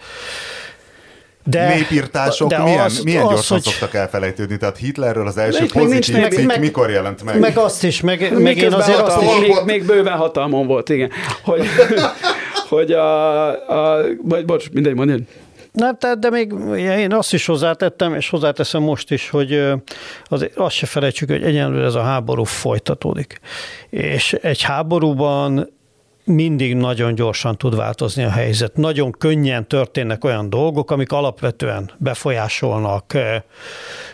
[1.44, 3.74] de, népírtások de milyen, az, milyen gyorsan hogy...
[3.74, 4.58] szoktak elfelejtődni?
[4.58, 7.40] Tehát Hitlerről az első még, pozitív még cikk meg, mikor jelent meg?
[7.40, 9.40] Meg azt is, meg, meg én azért azt is...
[9.40, 11.12] Még, még bőven hatalmon volt, igen.
[11.44, 11.62] Hogy,
[12.68, 13.48] hogy a,
[13.98, 14.04] a...
[14.22, 15.22] Vagy, bocs, mindegy, mondjad.
[15.72, 19.64] Nem, tehát, de még én azt is hozzátettem, és hozzáteszem most is, hogy
[20.26, 23.40] azért azt se felejtsük, hogy egyenlőre ez a háború folytatódik.
[23.90, 25.70] És egy háborúban
[26.28, 28.76] mindig nagyon gyorsan tud változni a helyzet.
[28.76, 33.18] Nagyon könnyen történnek olyan dolgok, amik alapvetően befolyásolnak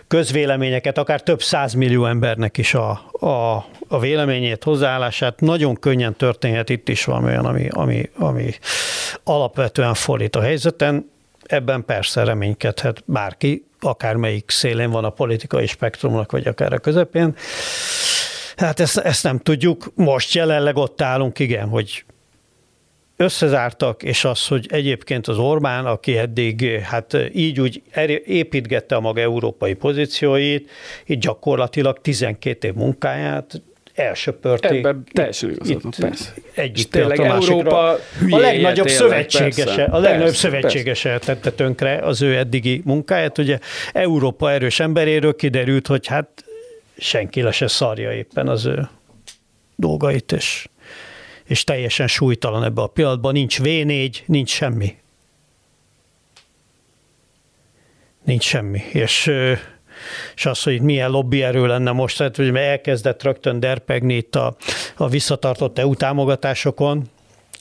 [0.08, 5.40] közvéleményeket, akár több százmillió embernek is a, a, a véleményét, hozzáállását.
[5.40, 8.54] Nagyon könnyen történhet itt is valami olyan, ami, ami, ami
[9.24, 11.12] alapvetően fordít a helyzeten.
[11.44, 17.36] Ebben persze reménykedhet bárki, akármelyik szélén van a politikai spektrumnak, vagy akár a közepén.
[18.58, 19.92] Hát ezt, ezt nem tudjuk.
[19.96, 22.06] Most jelenleg ott állunk, igen, hogy
[23.18, 27.82] összezártak, és az, hogy egyébként az Orbán, aki eddig hát így úgy
[28.26, 30.70] építgette a maga európai pozícióit,
[31.06, 33.62] így gyakorlatilag 12 év munkáját
[33.94, 34.72] elsöpörték.
[34.72, 35.58] Ebben teljesen
[36.00, 36.34] persze.
[36.54, 37.92] Egyik tényleg a Európa
[38.30, 41.34] a legnagyobb szövetségese, persze, a legnagyobb persze, szövetségese persze.
[41.34, 43.38] tette tönkre az ő eddigi munkáját.
[43.38, 43.60] Ugye
[43.94, 46.46] Európa erős emberéről kiderült, hogy hát
[47.04, 48.90] senki le se szarja éppen az ő
[49.76, 50.68] dolgait, és,
[51.44, 53.34] és teljesen súlytalan ebbe a pillanatban.
[53.34, 54.96] Nincs V4, nincs semmi.
[58.24, 58.80] Nincs semmi.
[58.92, 59.32] És,
[60.36, 64.56] és az, hogy milyen lobby erő lenne most, tehát, hogy elkezdett rögtön derpegni itt a,
[64.96, 67.04] a visszatartott EU támogatásokon,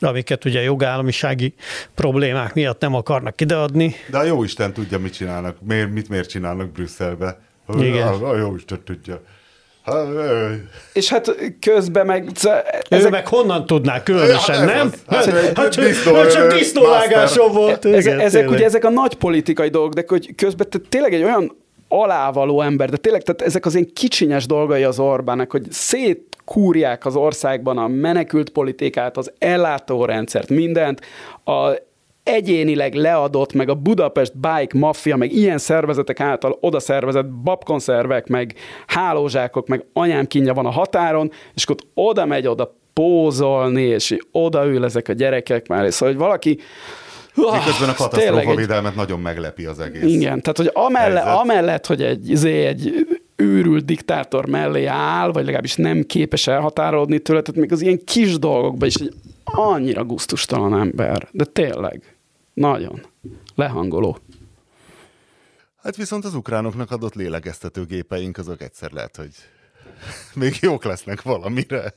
[0.01, 1.55] amiket ugye jogállamisági
[1.95, 3.95] problémák miatt nem akarnak ideadni.
[4.11, 7.39] De a jó Isten tudja, mit csinálnak, miért, mit miért csinálnak Brüsszelbe.
[7.79, 8.09] Igen.
[8.09, 9.21] A, a jó Isten tudja.
[9.83, 10.07] Ha,
[10.93, 12.31] és hát közben meg...
[12.89, 13.07] Ezek...
[13.07, 14.93] Ő meg honnan tudná különösen, ja, nem?
[15.07, 17.85] Hát, hát, hát, hát csak disznóvágáson volt.
[17.85, 21.57] Ezek, ezek ugye ezek a nagy politikai dolgok, de hogy közben te tényleg egy olyan
[21.89, 27.17] alávaló ember, de tényleg tehát ezek az én kicsinyes dolgai az Orbának, hogy szétkúrják az
[27.17, 31.01] országban a menekült politikát, az ellátórendszert, mindent,
[31.45, 31.71] a
[32.23, 38.55] egyénileg leadott, meg a Budapest Bike Mafia, meg ilyen szervezetek által oda szervezett babkonszervek, meg
[38.87, 44.85] hálózsákok, meg anyám kínja van a határon, és akkor oda megy oda pózolni, és odaül
[44.85, 46.59] ezek a gyerekek már, szóval, hogy valaki
[47.35, 50.03] Miközben a katasztrófa védelmet nagyon meglepi az egész.
[50.03, 53.07] Igen, tehát hogy amellett, amellett hogy egy, izé, egy
[53.37, 58.39] őrült diktátor mellé áll, vagy legalábbis nem képes elhatárolódni tőle, tehát még az ilyen kis
[58.39, 59.13] dolgokban is egy
[59.45, 62.12] annyira guztustalan ember, de tényleg,
[62.55, 63.07] nagyon
[63.55, 64.19] lehangoló.
[65.83, 69.31] Hát viszont az ukránoknak adott lélegeztető gépeink azok egyszer lehet, hogy
[70.43, 71.95] még jók lesznek valamire.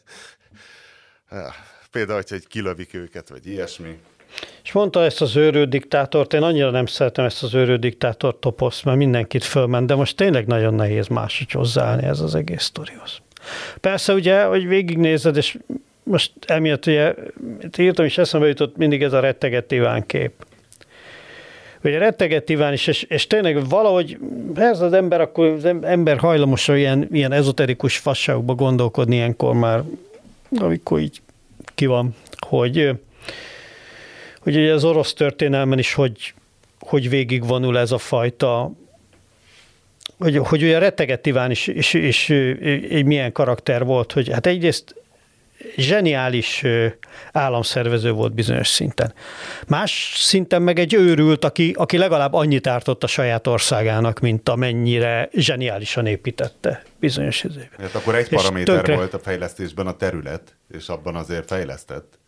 [1.92, 4.00] Például, hogy kilövik őket, vagy ilyesmi.
[4.64, 8.86] És mondta ezt az őrő diktátort, én annyira nem szeretem ezt az őrő diktátor toposzt,
[8.86, 13.22] mert mindenkit fölment, de most tényleg nagyon nehéz máshogy hozzáállni ez az egész sztorihoz.
[13.82, 15.58] Persze ugye, hogy végignézed, és
[16.06, 17.14] most emiatt ugye,
[17.78, 20.32] írtam is eszembe jutott mindig ez a rettegett Iván kép.
[21.84, 24.18] Ugye rettegett Iván is, és, és tényleg valahogy
[24.56, 29.84] ez az ember, akkor az ember hajlamos ilyen, ilyen ezoterikus fasságokba gondolkodni ilyenkor már,
[30.58, 31.22] amikor így
[31.76, 32.16] ki van,
[32.48, 33.00] hogy,
[34.40, 36.34] hogy ugye az orosz történelmen is hogy,
[36.80, 38.72] hogy végigvonul ez a fajta
[40.18, 44.46] hogy, hogy ugye rettegett Iván is, és, és, és, és milyen karakter volt, hogy hát
[44.46, 44.96] egyrészt
[45.76, 46.64] zseniális
[47.32, 49.14] államszervező volt bizonyos szinten.
[49.68, 55.30] Más szinten meg egy őrült, aki, aki legalább annyit ártott a saját országának, mint amennyire
[55.34, 57.70] zseniálisan építette bizonyos időben.
[57.80, 58.96] Hát akkor egy paraméter tönkre...
[58.96, 62.20] volt a fejlesztésben a terület, és abban azért fejlesztett.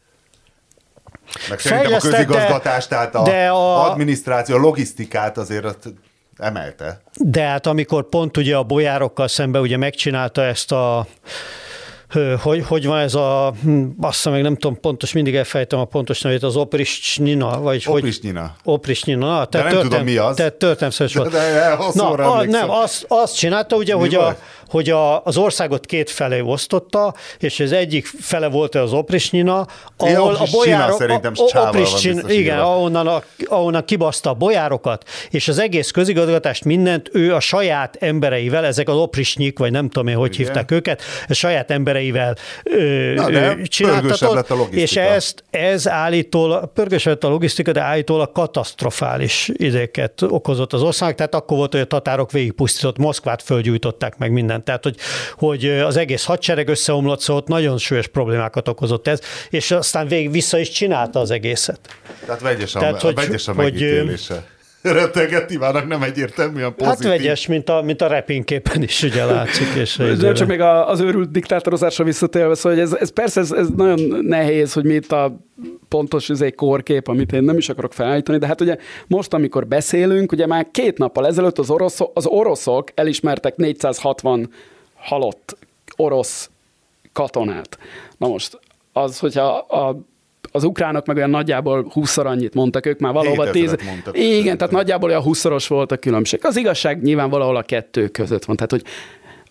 [1.49, 5.87] Meg szerintem a közigazgatást, tehát a, de a adminisztráció, a logisztikát azért
[6.37, 7.01] emelte.
[7.13, 11.07] De hát amikor pont ugye a bolyárokkal szembe ugye megcsinálta ezt a
[12.41, 16.21] hogy, hogy van ez a, hm, bassza meg nem tudom pontos, mindig elfejtem a pontos
[16.21, 18.41] nevét, az Oprisnyina, vagy Oprisnyina.
[18.41, 18.73] hogy...
[18.73, 19.27] Oprisnyina.
[19.27, 20.35] Na, te nem tudom mi az.
[20.35, 21.31] Te történelmszeres volt.
[21.31, 24.37] De, de, de Na, a, nem, azt, azt csinálta ugye, mi hogy a,
[24.69, 30.35] hogy a, az országot két felé osztotta, és az egyik fele volt az Oprisnyina, ahol
[30.35, 30.97] a bolyárok...
[30.97, 37.09] szerintem a, Oprisnyina, Igen, ahonnan, a, ahonnan kibaszta a bolyárokat, és az egész közigazgatást mindent
[37.13, 40.45] ő a saját embereivel, ezek az Oprisnyik, vagy nem tudom én, hogy igen.
[40.45, 42.35] hívták őket, a saját embereivel
[43.15, 43.57] Na, de
[44.19, 50.73] lett a és ezt, ez állítólag, pörgősebb lett a logisztika, de állítólag katasztrofális idéket okozott
[50.73, 54.63] az ország, tehát akkor volt, hogy a tatárok végigpusztított Moszkvát, fölgyújtották meg mindent mindent.
[54.63, 54.97] Tehát, hogy,
[55.37, 60.57] hogy az egész hadsereg összeomlott, szóval nagyon súlyos problémákat okozott ez, és aztán végig vissza
[60.57, 61.79] is csinálta az egészet.
[62.25, 64.45] Tehát vegyes a, Tehát, hogy, vegyes a megítélése.
[64.99, 67.09] retteget Ivának nem egyértelműen pozitív.
[67.09, 69.67] Hát vegyes, mint a, mint a repinképen is ugye látszik.
[69.75, 74.19] És De csak még az őrült diktátorozásra visszatérve, szóval ez, ez persze ez, ez nagyon
[74.21, 75.37] nehéz, hogy mi itt a
[75.87, 80.31] pontos egy kórkép, amit én nem is akarok felállítani, de hát ugye most, amikor beszélünk,
[80.31, 84.49] ugye már két nappal ezelőtt az, oroszok, az oroszok elismertek 460
[84.95, 85.57] halott
[85.95, 86.49] orosz
[87.13, 87.77] katonát.
[88.17, 88.59] Na most
[88.93, 89.97] az, hogyha a
[90.57, 93.75] az ukránok meg olyan nagyjából 20 annyit mondtak, ők már valahol 10.
[93.85, 94.57] Mondtak, igen, szerintem.
[94.57, 96.39] tehát nagyjából olyan 20 volt a különbség.
[96.43, 98.55] Az igazság nyilván valahol a kettő között van.
[98.55, 98.83] Tehát, hogy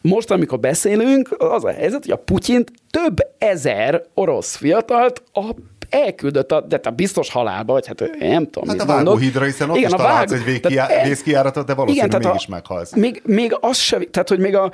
[0.00, 5.44] most, amikor beszélünk, az a helyzet, hogy a Putyint több ezer orosz fiatalt a
[5.90, 8.68] elküldött a, de a biztos halálba, vagy hát nem tudom.
[8.68, 10.38] Hát a vágóhídra, hiszen ott igen, is találsz vág...
[10.38, 12.94] egy vészkiáratot, de valószínűleg igen, mégis a, meghalsz.
[12.94, 14.72] Még, még az se, tehát hogy még a,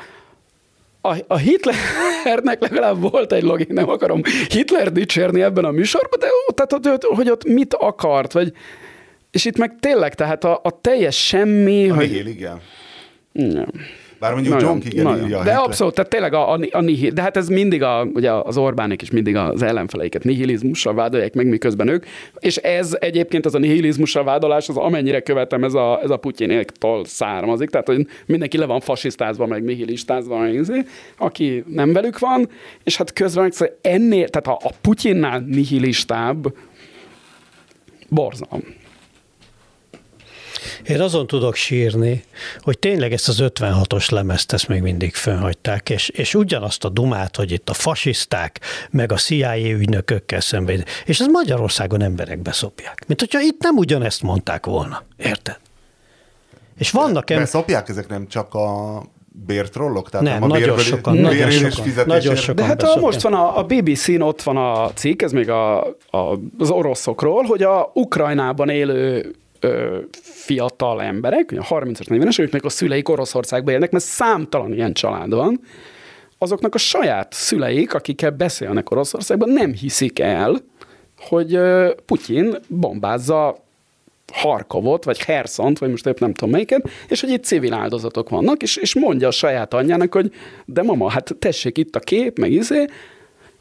[1.01, 1.37] a, a
[2.23, 7.17] Hitlernek legalább volt egy logik, nem akarom Hitler dicsérni ebben a műsorban, de tehát, hogy,
[7.17, 8.53] hogy ott mit akart, vagy,
[9.31, 11.91] és itt meg tényleg, tehát a, a teljes semmi...
[11.91, 12.27] A hogy...
[12.27, 12.61] igen.
[13.33, 13.67] Nem.
[14.23, 15.25] Bár mondjuk nagyon, John Keegan nagyon.
[15.25, 15.43] írja.
[15.43, 18.57] De abszolút, tehát tényleg a, a, a nihil, de hát ez mindig a, ugye az
[18.57, 22.07] Orbánik is mindig az ellenfeleiket nihilizmussal vádolják meg, miközben ők,
[22.39, 27.05] és ez egyébként az a nihilizmussal vádolás, az amennyire követem, ez a, ez a Putyinéktól
[27.05, 30.85] származik, tehát hogy mindenki le van fasisztázva, meg nihilistázva, meg izé,
[31.19, 32.49] aki nem velük van,
[32.85, 36.55] és hát közben szóval ennél, tehát a, a Putyinnál nihilistább
[38.09, 38.63] borzalom.
[40.89, 42.25] Én azon tudok sírni,
[42.61, 47.37] hogy tényleg ezt az 56-os lemezt ezt még mindig fönhagyták, és, és ugyanazt a dumát,
[47.37, 48.61] hogy itt a fasiszták,
[48.91, 53.05] meg a CIA ügynökökkel szemben, és ez Magyarországon emberek beszopják.
[53.07, 55.03] Mint hogyha itt nem ugyanezt mondták volna.
[55.17, 55.59] Érted?
[56.79, 57.31] És vannak...
[57.31, 59.03] Em- Beszopják ezek nem csak a
[59.47, 60.11] bértrollok?
[60.11, 62.55] Tehát nem, nem a nagyon sokan, nagyon sokan, nagyon sokan.
[62.55, 65.81] De hát a, most van a, a BBC-n ott van a cikk, ez még a,
[66.11, 73.75] a, az oroszokról, hogy a Ukrajnában élő ö, fiatal emberek, 30-40-es, őknek a szüleik Oroszországban
[73.75, 75.61] élnek, mert számtalan ilyen család van,
[76.39, 80.57] azoknak a saját szüleik, akikkel beszélnek Oroszországban, nem hiszik el,
[81.19, 81.59] hogy
[82.07, 83.65] Putyin bombázza
[84.33, 88.63] Harkovot, vagy Herszont, vagy most épp nem tudom melyiket, és hogy itt civil áldozatok vannak,
[88.63, 90.33] és, és mondja a saját anyjának, hogy
[90.65, 92.85] de mama, hát tessék itt a kép, meg izé,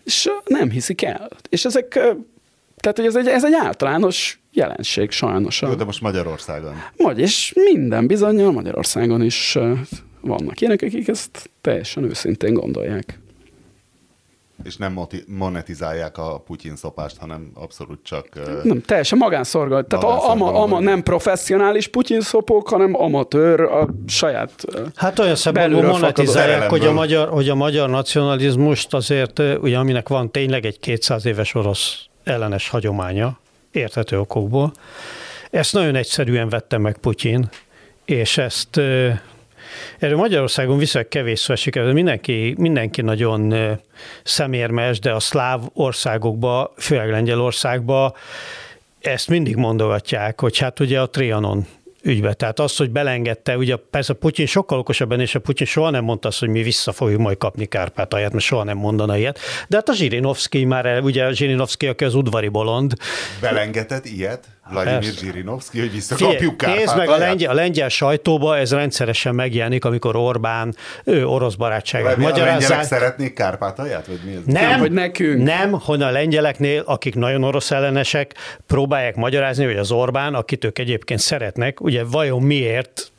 [0.04, 1.30] és nem hiszik el.
[1.50, 1.88] És ezek,
[2.78, 5.62] tehát hogy ez egy, ez egy általános jelenség sajnos.
[5.62, 6.74] Jó, de most Magyarországon.
[6.98, 9.58] Vagy, és minden bizonyal Magyarországon is
[10.22, 13.20] vannak ilyenek, akik ezt teljesen őszintén gondolják.
[14.64, 18.28] És nem monetizálják a Putyin szopást, hanem abszolút csak...
[18.64, 19.88] Nem, teljesen magánszorgal.
[19.88, 26.70] Tehát ama, ama nem professzionális Putyin szopók, hanem amatőr a saját Hát olyan szempontból monetizálják,
[26.70, 31.56] hogy a, magyar, hogy a magyar nacionalizmust azért, ugye aminek van tényleg egy 200 éves
[31.56, 33.40] orosz ellenes hagyománya,
[33.72, 34.72] érthető okokból.
[35.50, 37.50] Ezt nagyon egyszerűen vette meg Putyin,
[38.06, 38.80] és ezt
[40.00, 43.54] Erről Magyarországon viszonylag kevés szó esik, mindenki, mindenki nagyon
[44.24, 48.16] szemérmes, de a szláv országokba, főleg Lengyelországba
[49.02, 51.66] ezt mindig mondogatják, hogy hát ugye a Trianon
[52.02, 52.34] ügybe.
[52.34, 56.28] Tehát az, hogy belengedte, ugye persze Putyin sokkal okosabban, és a Putyin soha nem mondta
[56.28, 59.40] azt, hogy mi vissza fogjuk majd kapni Kárpátalját, mert soha nem mondana ilyet.
[59.68, 62.94] De hát a Zsirinovszki már, ugye a Zsirinovszki, aki az udvari bolond.
[63.42, 64.46] Belengedett ilyet?
[64.70, 70.16] Vladimir Zsirinovszki, hogy visszakapjuk Nézd meg, a lengyel, a lengyel sajtóba ez rendszeresen megjelenik, amikor
[70.16, 72.48] Orbán ő orosz barátságát magyarázzák.
[72.48, 74.08] A lengyelek szeretnék Kárpátalját?
[74.08, 74.42] Vagy mi ez?
[74.46, 75.44] Nem, nem, hogy nekünk.
[75.44, 78.34] Nem, hogy a lengyeleknél, akik nagyon orosz ellenesek,
[78.68, 83.12] próbálják magyarázni, hogy az Orbán, akit ők egyébként szeretnek, ugye vajon miért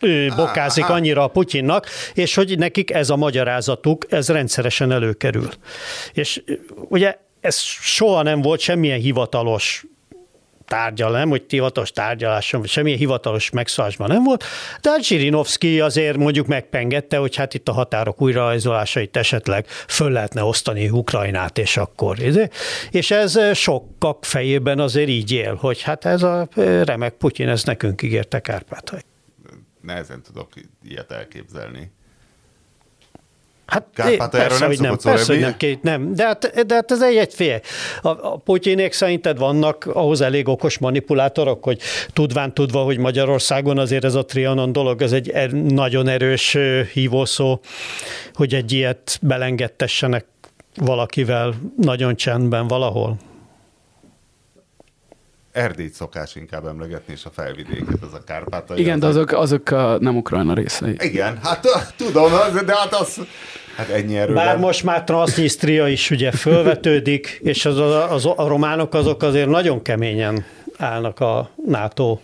[0.00, 5.48] ő bokázik annyira a Putyinnak, és hogy nekik ez a magyarázatuk, ez rendszeresen előkerül.
[6.12, 6.42] És
[6.88, 9.84] ugye ez soha nem volt semmilyen hivatalos
[10.70, 14.44] tárgyal, nem, hogy hivatalos tárgyaláson, vagy semmilyen hivatalos megszólásban nem volt,
[14.80, 20.42] de hát Zsirinovszki azért mondjuk megpengette, hogy hát itt a határok újrarajzolásait esetleg föl lehetne
[20.42, 22.16] osztani Ukrajnát, és akkor.
[22.90, 26.48] És ez sokak fejében azért így él, hogy hát ez a
[26.84, 29.00] remek Putyin, ez nekünk ígérte Kárpátai.
[29.82, 30.48] Nehezen tudok
[30.88, 31.92] ilyet elképzelni.
[33.70, 36.14] Hát persze, nem hogy nem, persze, hogy nem, két, nem.
[36.14, 37.60] De hát, de hát ez egy, egy fél.
[38.02, 41.80] A, a Putyinék szerinted vannak ahhoz elég okos manipulátorok, hogy
[42.12, 46.56] tudván tudva, hogy Magyarországon azért ez a Trianon dolog, ez egy er, nagyon erős
[46.92, 47.60] hívószó,
[48.34, 50.24] hogy egy ilyet belengedtessenek
[50.76, 53.16] valakivel nagyon csendben valahol.
[55.52, 58.80] Erdélyt szokás inkább emlegetni, és a felvidéket, az a Kárpátai.
[58.80, 60.96] Igen, de azok, azok a nem Ukrajna részei.
[60.98, 62.30] Igen, hát tudom,
[62.66, 63.20] de hát az,
[63.76, 64.44] hát ennyi erőben.
[64.44, 67.78] Bár most már Transnistria is ugye fölvetődik, és az,
[68.10, 70.44] az, a románok azok azért nagyon keményen
[70.76, 72.18] állnak a NATO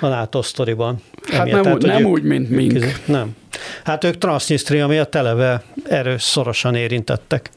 [0.00, 1.02] a NATO sztoriban.
[1.30, 2.84] Hát Emiatt, nem, tehát, nem ők, úgy, mint mink.
[3.04, 3.36] Nem.
[3.84, 7.50] Hát ők Transnistria miatt televe erős szorosan érintettek.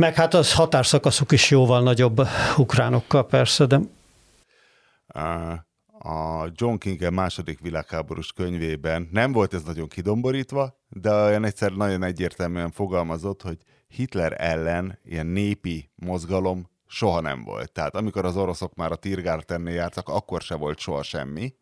[0.00, 2.20] Meg hát az határszakaszuk is jóval nagyobb
[2.56, 3.80] ukránokkal persze, de...
[5.98, 12.02] A John King második világháborús könyvében nem volt ez nagyon kidomborítva, de olyan egyszer nagyon
[12.02, 13.56] egyértelműen fogalmazott, hogy
[13.88, 17.72] Hitler ellen ilyen népi mozgalom soha nem volt.
[17.72, 21.54] Tehát amikor az oroszok már a Tirgártennél jártak, akkor se volt soha semmi.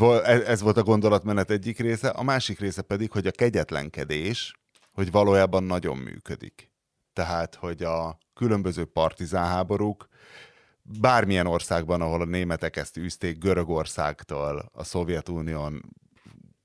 [0.00, 4.54] E- ez volt a gondolatmenet egyik része, a másik része pedig, hogy a kegyetlenkedés,
[4.92, 6.67] hogy valójában nagyon működik.
[7.18, 10.08] Tehát, hogy a különböző partizánháborúk
[10.82, 15.82] bármilyen országban, ahol a németek ezt űzték, Görögországtól, a Szovjetunión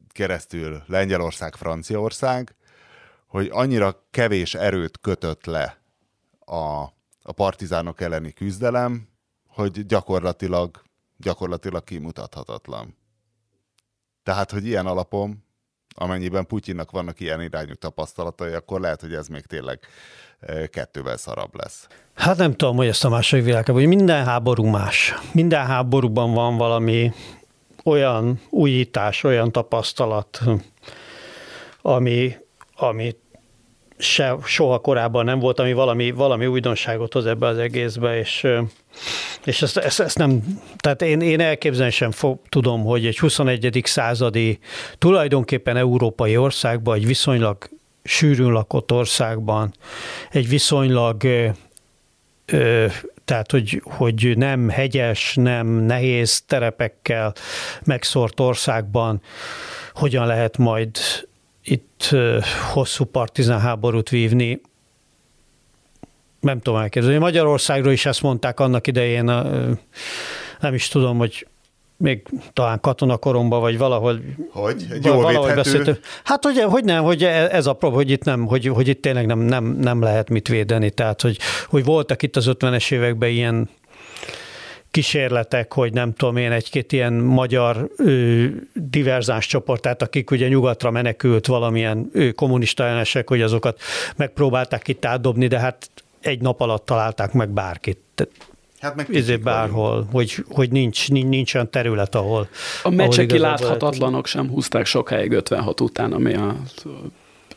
[0.09, 2.55] keresztül Lengyelország, Franciaország,
[3.27, 5.81] hogy annyira kevés erőt kötött le
[6.39, 6.93] a
[7.25, 9.07] a partizánok elleni küzdelem,
[9.47, 10.81] hogy gyakorlatilag,
[11.17, 12.97] gyakorlatilag kimutathatatlan.
[14.23, 15.45] Tehát, hogy ilyen alapon,
[15.95, 19.79] amennyiben Putyinnak vannak ilyen irányú tapasztalatai, akkor lehet, hogy ez még tényleg
[20.69, 21.87] kettővel szarabb lesz.
[22.13, 25.13] Hát nem tudom, hogy ezt a második világban, hogy minden háború más.
[25.31, 27.11] Minden háborúban van valami
[27.83, 30.41] olyan újítás, olyan tapasztalat,
[31.81, 32.35] ami,
[32.75, 33.15] ami
[33.97, 38.47] se, soha korábban nem volt, ami valami, valami újdonságot hoz ebbe az egészbe, és,
[39.45, 43.81] és ezt, ezt, ezt nem, tehát én, én elképzelni sem fog, tudom, hogy egy 21.
[43.83, 44.59] századi,
[44.97, 47.69] tulajdonképpen európai országban, egy viszonylag
[48.03, 49.73] sűrűn lakott országban,
[50.31, 51.23] egy viszonylag
[52.45, 52.85] ö,
[53.25, 57.33] tehát hogy, hogy nem hegyes, nem nehéz terepekkel
[57.83, 59.21] megszórt országban
[59.93, 60.97] hogyan lehet majd
[61.63, 62.15] itt
[62.73, 64.61] hosszú partizán háborút vívni,
[66.43, 67.17] nem tudom elképzelni.
[67.17, 69.23] Magyarországról is ezt mondták annak idején,
[70.59, 71.47] nem is tudom, hogy
[71.97, 72.23] még
[72.53, 74.21] talán katonakoromban, vagy valahol.
[74.51, 74.85] Hogy?
[74.91, 75.99] Egy jól valahogy beszéltünk.
[76.23, 79.25] Hát hogy, hogy nem, hogy ez a prób, hogy itt nem, hogy, hogy itt tényleg
[79.25, 80.89] nem, nem, nem lehet mit védeni.
[80.89, 81.37] Tehát, hogy,
[81.67, 83.69] hogy voltak itt az 50-es években ilyen
[84.91, 90.91] kísérletek, hogy nem tudom én, egy-két ilyen magyar ö, diverzáns csoport, tehát akik ugye nyugatra
[90.91, 93.81] menekült valamilyen ő, kommunista ellenesek, hogy azokat
[94.15, 95.89] megpróbálták itt átdobni, de hát
[96.23, 98.27] egy nap alatt találták meg bárkit.
[98.79, 102.47] Hát meg Ezért bárhol, hogy, hogy nincs, nincs, nincs olyan terület, ahol...
[102.83, 106.55] A meccseki láthatatlanok sem húzták sokáig 56 után, ami a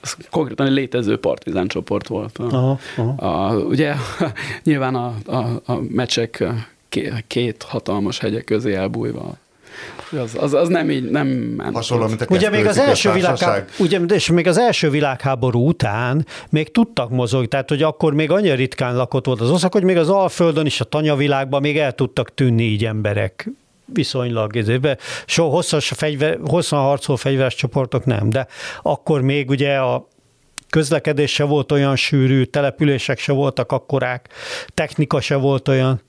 [0.01, 2.39] az konkrétan egy létező partizán csoport volt.
[2.39, 3.47] Aha, aha.
[3.47, 3.95] A, ugye
[4.65, 6.45] nyilván a, a, a meccsek
[7.27, 9.37] két hatalmas hegyek közé elbújva.
[10.11, 11.75] Az, az, az nem így, nem ment.
[11.75, 16.27] Hasonló, mint a ugye még az, első világháború, ugye, és még az első világháború után
[16.51, 19.97] még tudtak mozogni, tehát hogy akkor még annyira ritkán lakott volt az ország, hogy még
[19.97, 23.51] az Alföldön is, a tanyavilágban még el tudtak tűnni így emberek
[23.93, 24.99] viszonylag ezébe.
[25.27, 28.47] So hosszas fegyver, hosszan harcoló fegyveres csoportok nem, de
[28.83, 30.09] akkor még ugye a
[30.71, 34.29] közlekedés se volt olyan sűrű, települések se voltak akkorák,
[34.75, 36.01] technika se volt olyan.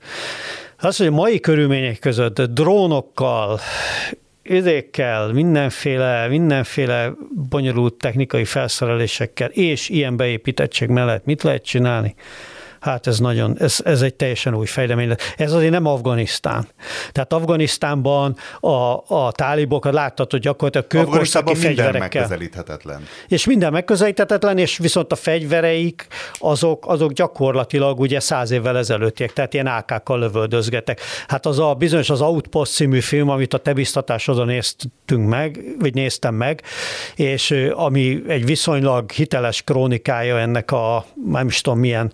[0.80, 3.58] Az, hogy mai körülmények között drónokkal,
[4.42, 7.12] üzékkel, mindenféle, mindenféle
[7.48, 12.14] bonyolult technikai felszerelésekkel és ilyen beépítettség mellett mit lehet csinálni?
[12.80, 15.14] Hát ez nagyon, ez, ez egy teljesen új fejlemény.
[15.36, 16.68] Ez azért nem Afganisztán.
[17.12, 21.84] Tehát Afganisztánban a, a tálibokat láttad, hogy gyakorlatilag kőkorszaki fegyverekkel.
[21.84, 23.06] minden megközelíthetetlen.
[23.28, 29.54] És minden megközelíthetetlen, és viszont a fegyvereik azok, azok gyakorlatilag ugye száz évvel ezelőttiek, tehát
[29.54, 31.00] ilyen AK-kkal lövöldözgetek.
[31.28, 35.94] Hát az a bizonyos az Outpost című film, amit a te biztatásodon néztünk meg, vagy
[35.94, 36.62] néztem meg,
[37.14, 42.12] és ami egy viszonylag hiteles krónikája ennek a, nem is tudom milyen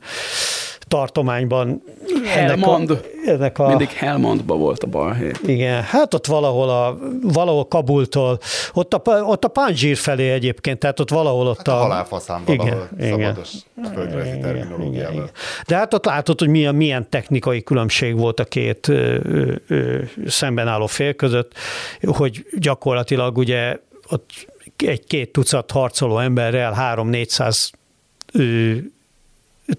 [0.88, 1.82] tartományban.
[2.24, 2.90] Helmand.
[2.90, 5.30] Ennek a, ennek a, Mindig Helmandba volt a balhé.
[5.46, 8.38] Igen, hát ott valahol, a, valahol Kabultól,
[8.72, 11.76] ott a, ott a Panzsír felé egyébként, tehát ott valahol ott hát a...
[11.76, 13.50] a halálfaszán valahol igen, szabados
[13.94, 15.12] földrajzi terminológiával.
[15.14, 15.30] Igen,
[15.66, 20.00] De hát ott látod, hogy milyen, milyen technikai különbség volt a két ö, ö, ö,
[20.26, 21.52] szemben álló fél között,
[22.00, 23.78] hogy gyakorlatilag ugye
[24.10, 24.30] ott
[24.76, 27.70] egy-két tucat harcoló emberrel három-négyszáz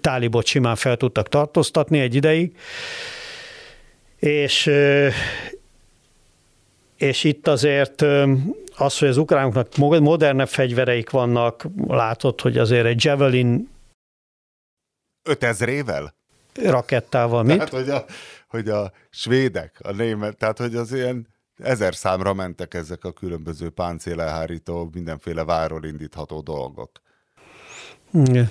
[0.00, 2.56] tálibot simán fel tudtak tartóztatni egy ideig,
[4.16, 4.70] és,
[6.96, 8.02] és itt azért
[8.76, 13.68] az, hogy az ukránoknak modernebb fegyvereik vannak, látod, hogy azért egy Javelin
[15.26, 16.08] 5000-ével?
[16.54, 17.56] Rakettával, mit?
[17.56, 18.04] Tehát, hogy a,
[18.48, 21.26] hogy a svédek, a német, tehát, hogy az ilyen
[21.56, 26.90] ezer számra mentek ezek a különböző páncélelhárító, mindenféle váról indítható dolgok.
[28.12, 28.50] Igen.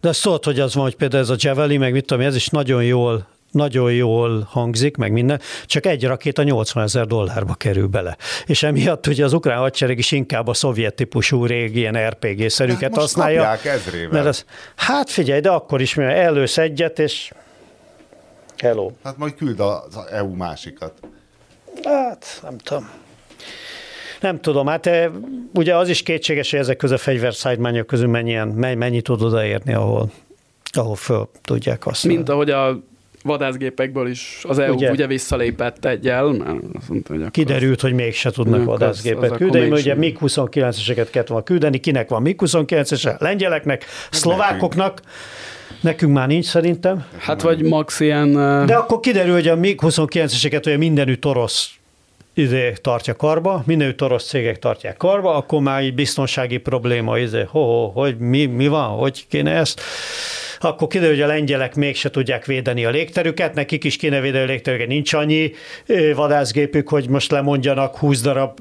[0.00, 2.34] De azt tudod, hogy az van, hogy például ez a Javelin, meg mit tudom, ez
[2.36, 7.86] is nagyon jól nagyon jól hangzik, meg minden, csak egy rakéta 80 ezer dollárba kerül
[7.86, 8.16] bele.
[8.46, 13.00] És emiatt ugye az ukrán hadsereg is inkább a szovjet típusú régi ilyen RPG-szerűket Hát
[13.00, 13.56] használja.
[13.64, 14.08] ezrével.
[14.10, 14.44] Mert az,
[14.76, 17.32] hát figyelj, de akkor is mivel elősz egyet, és
[18.56, 18.90] hello.
[19.04, 20.92] Hát majd küld az EU másikat.
[21.84, 22.88] Hát, nem tudom.
[24.20, 25.10] Nem tudom, hát eh,
[25.54, 30.10] ugye az is kétséges, hogy ezek közül a fegyverszállítmányok közül mennyien, mennyi, tud odaérni, ahol,
[30.72, 32.16] ahol föl tudják használni.
[32.16, 32.80] Mint ahogy a
[33.22, 34.90] vadászgépekből is az EU Ugye?
[34.90, 39.36] ugye, visszalépett egyel, mert azt mondta, hogy akkor Kiderült, hogy mégse tudnak az- vadászgépet az
[39.36, 40.44] küldeni, mert ugye mégsem.
[40.48, 43.20] MiG-29-eseket kellett volna küldeni, kinek van MiG-29-es?
[43.20, 45.00] Lengyeleknek, szlovákoknak,
[45.80, 47.04] nekünk már nincs szerintem.
[47.18, 48.32] Hát vagy max ilyen...
[48.32, 48.74] De De...
[48.74, 51.70] akkor kiderül, hogy a MiG-29-eseket ugye mindenütt orosz
[52.38, 57.60] izé, tartja karba, mindenütt orosz cégek tartják karba, akkor már így biztonsági probléma, izé, ho,
[57.60, 59.80] ho, hogy mi, mi van, hogy kéne ezt.
[60.60, 64.46] Akkor kiderül, hogy a lengyelek mégse tudják védeni a légterüket, nekik is kéne védeni a
[64.46, 65.52] légterüket, nincs annyi
[66.14, 68.58] vadászgépük, hogy most lemondjanak 20 darab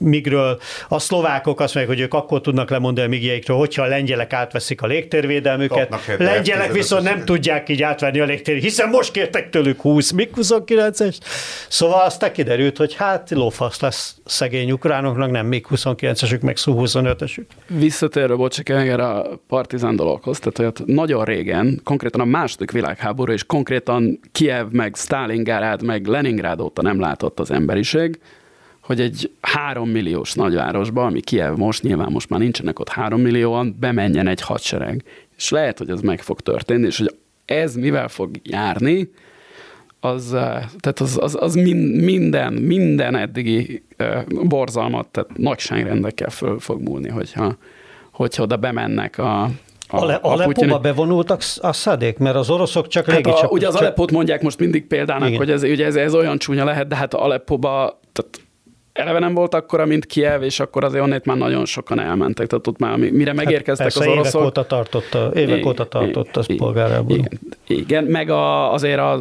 [0.00, 0.60] migről.
[0.88, 4.82] A szlovákok azt mondják, hogy ők akkor tudnak lemondani a migjeikről, hogyha a lengyelek átveszik
[4.82, 6.16] a légtérvédelmüket.
[6.18, 11.16] Lengyelek F-15-ös viszont nem tudják így átvenni a légtér, hiszen most kértek tőlük 20 MiG-29-es.
[11.68, 17.44] Szóval aztán kiderült, hogy hát lófasz lesz szegény ukránoknak, nem MiG-29-esük, meg Su-25-esük.
[17.66, 23.32] Visszatérve, bocsánat, erre a partizán dologhoz, tehát hogy ott nagyon régen, konkrétan a második világháború,
[23.32, 28.18] és konkrétan Kiev, meg Stalingárád, meg Leningrád óta nem látott az emberiség,
[28.80, 33.76] hogy egy három milliós nagyvárosba, ami Kiev most, nyilván most már nincsenek ott három millióan,
[33.80, 35.04] bemenjen egy hadsereg.
[35.36, 37.14] És lehet, hogy ez meg fog történni, és hogy
[37.44, 39.10] ez mivel fog járni,
[40.00, 40.40] az, eh,
[40.80, 43.82] tehát az, az, az min- minden, minden eddigi
[44.42, 47.56] borzalmat, tehát nagyságrendekkel föl fog múlni, hogyha,
[48.12, 49.50] hogyha oda bemennek a, a,
[49.88, 53.52] A, Le- a Lepóba bevonultak sz- a szadék, mert az oroszok csak Hát a, légicsap-
[53.52, 55.38] ugye az csak- Aleppót mondják most mindig példának, Igen.
[55.38, 58.40] hogy ez, ugye ez, ez olyan csúnya lehet, de hát Aleppóba, tehát
[59.00, 62.46] eleve nem volt akkora, mint Kiev, és akkor azért onnét már nagyon sokan elmentek.
[62.46, 64.42] Tehát ott már mi- mire megérkeztek Hát Persze, az évek oroszok.
[64.44, 67.16] óta tartott, a, évek óta tartott az polgárából.
[67.16, 69.12] Igen, igen, meg a, azért a,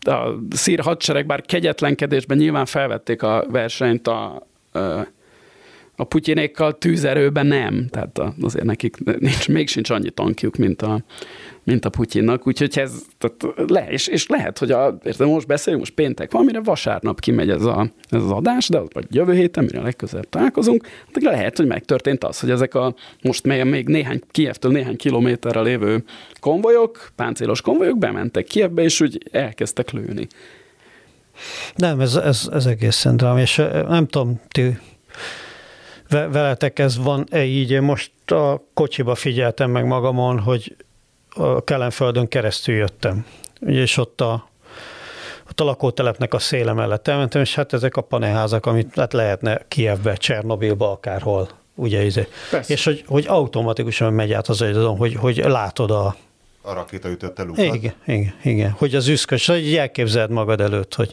[0.00, 4.46] a szír hadsereg, bár kegyetlenkedésben nyilván felvették a versenyt a,
[5.96, 7.86] a, putyinékkal, tűzerőben nem.
[7.90, 11.00] Tehát azért nekik nincs, még sincs annyi tankjuk, mint a,
[11.70, 15.82] mint a Putyinnak, úgyhogy ez tehát le, és, és lehet, hogy a, érted, most beszélünk,
[15.82, 19.64] most péntek van, mire vasárnap kimegy ez, a, ez az adás, de vagy jövő héten,
[19.64, 24.20] mire legközelebb találkozunk, de lehet, hogy megtörtént az, hogy ezek a most még, még néhány
[24.30, 26.04] Kievtől néhány kilométerre lévő
[26.40, 30.26] konvojok, páncélos konvojok bementek Kievbe, és úgy elkezdtek lőni.
[31.74, 33.56] Nem, ez, ez, ez egészen dráma, és
[33.88, 34.78] nem tudom, ti
[36.10, 40.76] ve- veletek ez van-e így, én most a kocsiba figyeltem meg magamon, hogy
[41.34, 43.26] a Kelenföldön keresztül jöttem,
[43.60, 44.48] Ugye, és ott a,
[45.48, 49.60] ott a lakótelepnek a széle mellett elmentem, és hát ezek a panelházak, amit hát lehetne
[49.68, 52.28] Kievbe, Csernobilba, akárhol, ugye, izé.
[52.50, 52.72] Persze.
[52.72, 56.16] és hogy, hogy automatikusan megy át az agyadon, hogy, hogy látod a,
[56.62, 57.74] A rakéta ütötte lukat.
[57.74, 61.12] igen, igen, igen, hogy az üszkös, hogy elképzeled magad előtt, hogy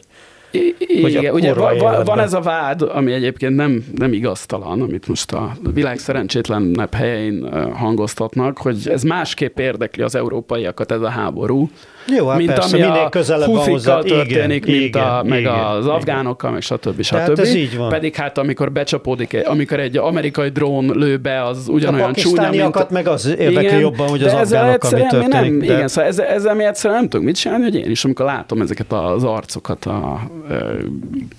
[0.50, 2.04] igen, ugye kurva va- va- életben.
[2.04, 7.42] van ez a vád, ami egyébként nem, nem igaztalan, amit most a világ szerencsétlenebb helyein
[7.52, 11.70] ö, hangoztatnak, hogy ez másképp érdekli az európaiakat ez a háború,
[12.16, 14.00] Jó, hát mint persze, ami minél a huszikkal hozzá.
[14.04, 15.96] Igen, történik, mint a, igen, meg igen, az igen.
[15.96, 17.06] afgánokkal, meg stb.
[17.06, 17.38] Tehát stb.
[17.38, 17.88] ez így van.
[17.88, 22.90] Pedig hát amikor becsapódik, amikor egy amerikai drón lő be, az A ugyanolyan csúnya, mint...
[22.90, 25.50] meg az érdekli Igen, jobban, hogy az ezzel afgánok, ami egyszerűen mi történik.
[25.50, 28.04] Nem, de- Igen, szóval ezzel, ezzel mi egyszerűen nem tudunk mit csinálni, hogy én is,
[28.04, 30.20] amikor látom ezeket az arcokat a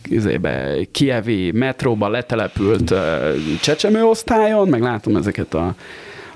[0.10, 2.94] izébe, kievi metróba letelepült
[3.62, 5.76] csecsemőosztályon, meg látom ezeket a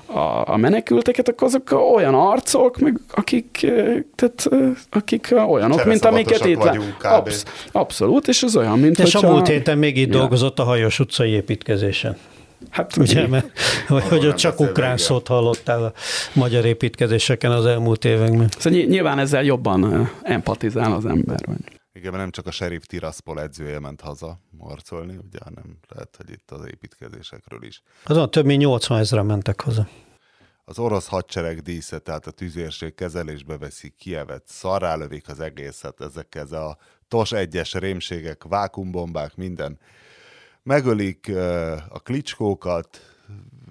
[0.06, 3.66] a, a menekülteket, akkor azok olyan arcok, meg akik,
[4.14, 4.48] tehát,
[4.90, 6.96] akik olyanok, mint amiket itt vagyunk.
[7.04, 10.18] Absz- abszolút, és ez olyan, mint És a múlt héten még itt Ja.
[10.18, 12.16] dolgozott a hajós utcai építkezésen.
[12.70, 13.46] Hát, Ugye, mert,
[13.88, 14.96] hogy, hogy ott csak ukrán igen.
[14.96, 15.92] szót hallottál a
[16.32, 18.48] magyar építkezéseken az elmúlt években.
[18.58, 21.38] Szóval ny- nyilván ezzel jobban empatizál az ember.
[21.46, 21.73] Vagy.
[22.10, 26.50] Mert nem csak a sheriff Tiraspol edzője ment haza marcolni, ugye, hanem lehet, hogy itt
[26.50, 27.82] az építkezésekről is.
[28.04, 29.88] Azon több mint 80 ezeren mentek haza.
[30.64, 36.34] Az orosz hadsereg dísze, tehát a tüzérség kezelésbe veszi Kievet, szarrá lövik az egészet, ezek
[36.34, 36.76] ez a
[37.08, 39.78] TOS egyes rémségek, vákumbombák, minden.
[40.62, 43.00] Megölik ö, a klicskókat,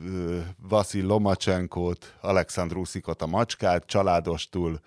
[0.06, 4.80] ö, Vasil Lomacsenkót, Alexandr Uszikot a macskát, családostul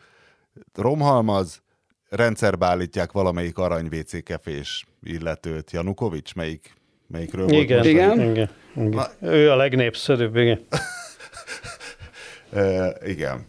[0.74, 1.62] romhalmaz,
[2.08, 5.70] rendszerbe állítják valamelyik arany WC kefés illetőt.
[5.70, 6.74] Janukovics, melyik,
[7.06, 7.90] melyikről volt Igen, most?
[7.90, 8.20] Igen.
[8.20, 9.08] igen, igen.
[9.20, 10.66] Ő a legnépszerűbb, igen.
[12.50, 13.46] Ö, igen.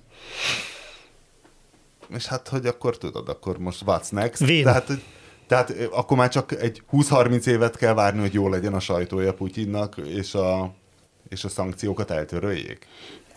[2.15, 4.41] és hát, hogy akkor tudod, akkor most what's next?
[4.41, 4.63] Win.
[4.63, 4.91] Tehát,
[5.47, 9.97] tehát akkor már csak egy 20-30 évet kell várni, hogy jó legyen a sajtója Putyinnak,
[9.97, 10.75] és a,
[11.29, 12.87] és a szankciókat eltöröljék.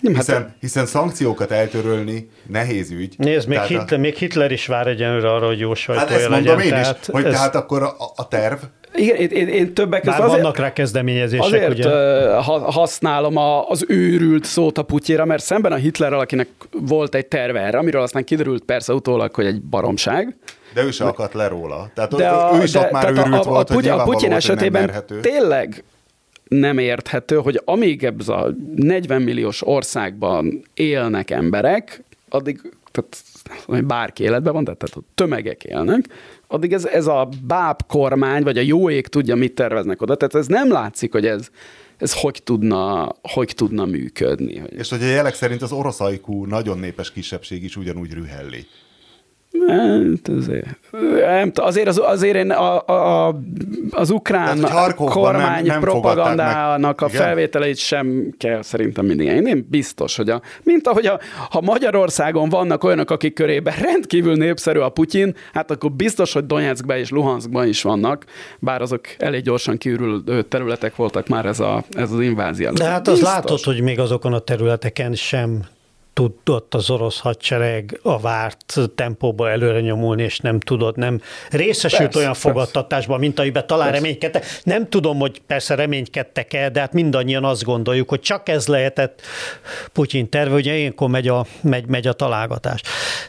[0.01, 3.15] Nem, hát hiszen, hiszen szankciókat eltörölni nehéz ügy.
[3.19, 3.99] Nézd, még Hitler, a...
[3.99, 6.61] még Hitler is vár egyenlőre arra, hogy jó sajtója hát ezt legyen.
[6.61, 7.33] én tehát is, hogy ez...
[7.33, 8.59] tehát akkor a, a terv
[8.95, 12.35] igen, én, én, én többek között azért, vannak rá kezdeményezések, azért ugye?
[12.63, 17.61] használom a, az őrült szót a Putyira, mert szemben a Hitlerrel, akinek volt egy terve
[17.61, 20.37] erre, amiről aztán kiderült persze utólag, hogy egy baromság.
[20.75, 21.91] De ő se akadt le róla.
[21.95, 24.03] Tehát de a, ő is de, ott már őrült a, a, volt, a, hogy a
[24.03, 25.85] Putyin esetében tényleg
[26.51, 32.61] nem érthető, hogy amíg ez a 40 milliós országban élnek emberek, addig,
[32.93, 36.05] tehát bárki életben van, tehát a tömegek élnek,
[36.47, 40.15] addig ez, ez a báb kormány, vagy a jó ég tudja, mit terveznek oda.
[40.15, 41.49] Tehát ez nem látszik, hogy ez,
[41.97, 44.63] ez hogy tudna, hogy tudna működni.
[44.69, 48.67] És hogy a jelek szerint az orosz ajkú nagyon népes kisebbség is ugyanúgy rühelli.
[49.69, 53.35] Hát azért, azért, az, azért én a, a,
[53.91, 57.21] az ukrán Tehát, kormány nem, nem propagandának a Igen?
[57.21, 59.27] felvételeit sem kell szerintem mindig.
[59.27, 61.21] Én nem biztos, hogy a, mint ahogy a,
[61.51, 66.99] ha Magyarországon vannak olyanok, akik körében rendkívül népszerű a Putyin, hát akkor biztos, hogy Donetskben
[66.99, 68.25] és Luhanskban is vannak,
[68.59, 72.71] bár azok elég gyorsan kiürülő területek voltak már ez, a, ez az invázió.
[72.71, 75.65] De hát az látod, hogy még azokon a területeken sem
[76.21, 82.19] tudott az orosz hadsereg a várt tempóba előre nyomulni, és nem tudott, nem részesült persze,
[82.19, 84.03] olyan fogadtatásban, mint amiben talán persze.
[84.03, 84.47] reménykedtek.
[84.63, 89.23] Nem tudom, hogy persze reménykedtek el, de hát mindannyian azt gondoljuk, hogy csak ez lehetett
[89.93, 92.81] Putyin terve, ugye ilyenkor megy a, megy, megy a találgatás.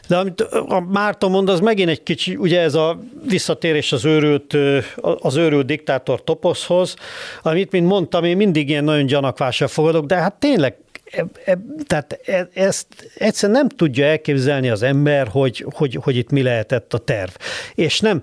[0.08, 4.56] De amit a Márton mond, az megint egy kicsi, ugye ez a visszatérés az őrült,
[4.96, 6.94] az őrült diktátor toposzhoz,
[7.42, 10.76] amit, mint mondtam, én mindig ilyen nagyon gyanakvással fogadok, de hát tényleg
[11.12, 16.30] e, e, tehát e, ezt egyszerűen nem tudja elképzelni az ember, hogy, hogy, hogy itt
[16.30, 17.30] mi lehetett a terv.
[17.74, 18.22] És nem,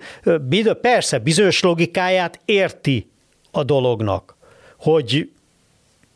[0.82, 3.10] persze bizonyos logikáját érti
[3.52, 4.38] a dolognak,
[4.78, 5.32] hogy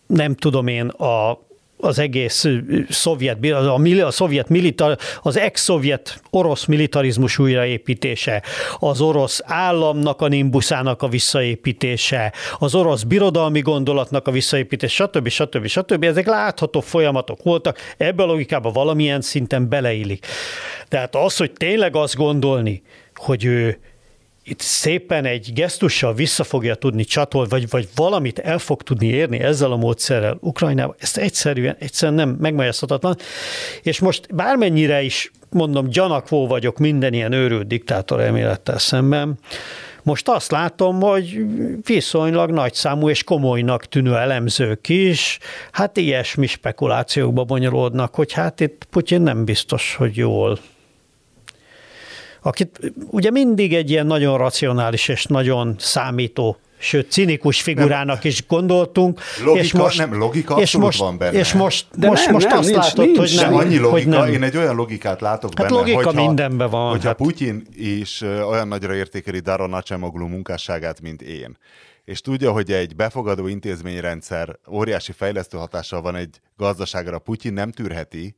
[0.07, 1.41] nem tudom én, a,
[1.83, 2.45] az egész
[2.89, 3.73] szovjet, a,
[4.05, 8.43] a szovjet militar, az ex-szovjet orosz militarizmus újraépítése,
[8.79, 15.27] az orosz államnak a nimbuszának a visszaépítése, az orosz birodalmi gondolatnak a visszaépítése, stb.
[15.27, 15.67] stb.
[15.67, 16.03] stb.
[16.03, 20.25] Ezek látható folyamatok voltak, ebbe a logikába valamilyen szinten beleillik.
[20.87, 22.81] Tehát az, hogy tényleg azt gondolni,
[23.15, 23.79] hogy ő
[24.43, 29.39] itt szépen egy gesztussal vissza fogja tudni csatolni, vagy, vagy valamit el fog tudni érni
[29.39, 33.17] ezzel a módszerrel Ukrajnába, ezt egyszerűen, egyszerűen nem megmagyarázhatatlan.
[33.81, 39.39] És most bármennyire is, mondom, gyanakvó vagyok minden ilyen őrült diktátor elmélettel szemben,
[40.03, 41.45] most azt látom, hogy
[41.81, 45.39] viszonylag nagyszámú és komolynak tűnő elemzők is,
[45.71, 50.59] hát ilyesmi spekulációkba bonyolódnak, hogy hát itt Putyin nem biztos, hogy jól
[52.43, 58.27] akit ugye mindig egy ilyen nagyon racionális és nagyon számító sőt, cinikus figurának nem.
[58.27, 59.19] is gondoltunk.
[59.43, 61.37] Logika, és most, nem, logika és most, van benne.
[61.37, 63.17] És most, De most, nem, most nem, azt nincs, látod, nincs.
[63.17, 63.55] hogy nem.
[63.55, 64.33] annyi logika, hogy nem.
[64.33, 66.91] én egy olyan logikát látok hát benne, logika hogyha, mindenben van.
[66.91, 67.17] Hogyha hát.
[67.17, 71.57] Putyin is olyan nagyra értékeli Daron Acemoglu munkásságát, mint én,
[72.05, 78.35] és tudja, hogy egy befogadó intézményrendszer óriási fejlesztő hatással van egy gazdaságra, Putyin nem tűrheti,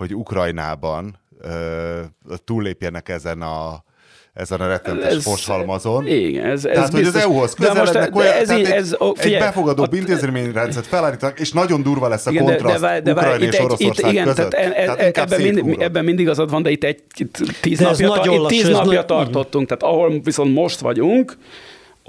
[0.00, 2.00] hogy Ukrajnában ö,
[2.44, 3.84] túllépjenek ezen a
[4.32, 6.06] ezen a rettentes ez, foshalmazon.
[6.06, 7.12] Igen, ez, ez Tehát, biztos.
[7.12, 11.82] hogy az EU-hoz közelednek olyan, ez, tehát ez, egy, egy befogadóbb intézményrendszert felállítanak, és nagyon
[11.82, 14.50] durva lesz a igen, kontraszt de, de, de, Ukrajna és Oroszország itt, igen, között.
[14.50, 17.84] Tehát, en, tehát ebben, mind, ebben mindig igazad van, de itt egy itt tíz de
[17.84, 21.36] napja, ta, itt tíz napja tartottunk, tehát ahol viszont most vagyunk,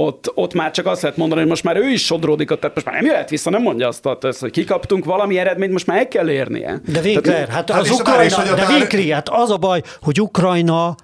[0.06, 2.86] ott, ott már csak azt lehet mondani, hogy most már ő is sodródik, tehát most
[2.86, 6.30] már nem jöhet vissza, nem mondja azt, hogy kikaptunk valami eredményt, most már el kell
[6.30, 6.82] érnie.
[6.88, 10.96] De Winkler, hát az, az Ukrajna, de Winkler, hát az a baj, hogy Ukrajna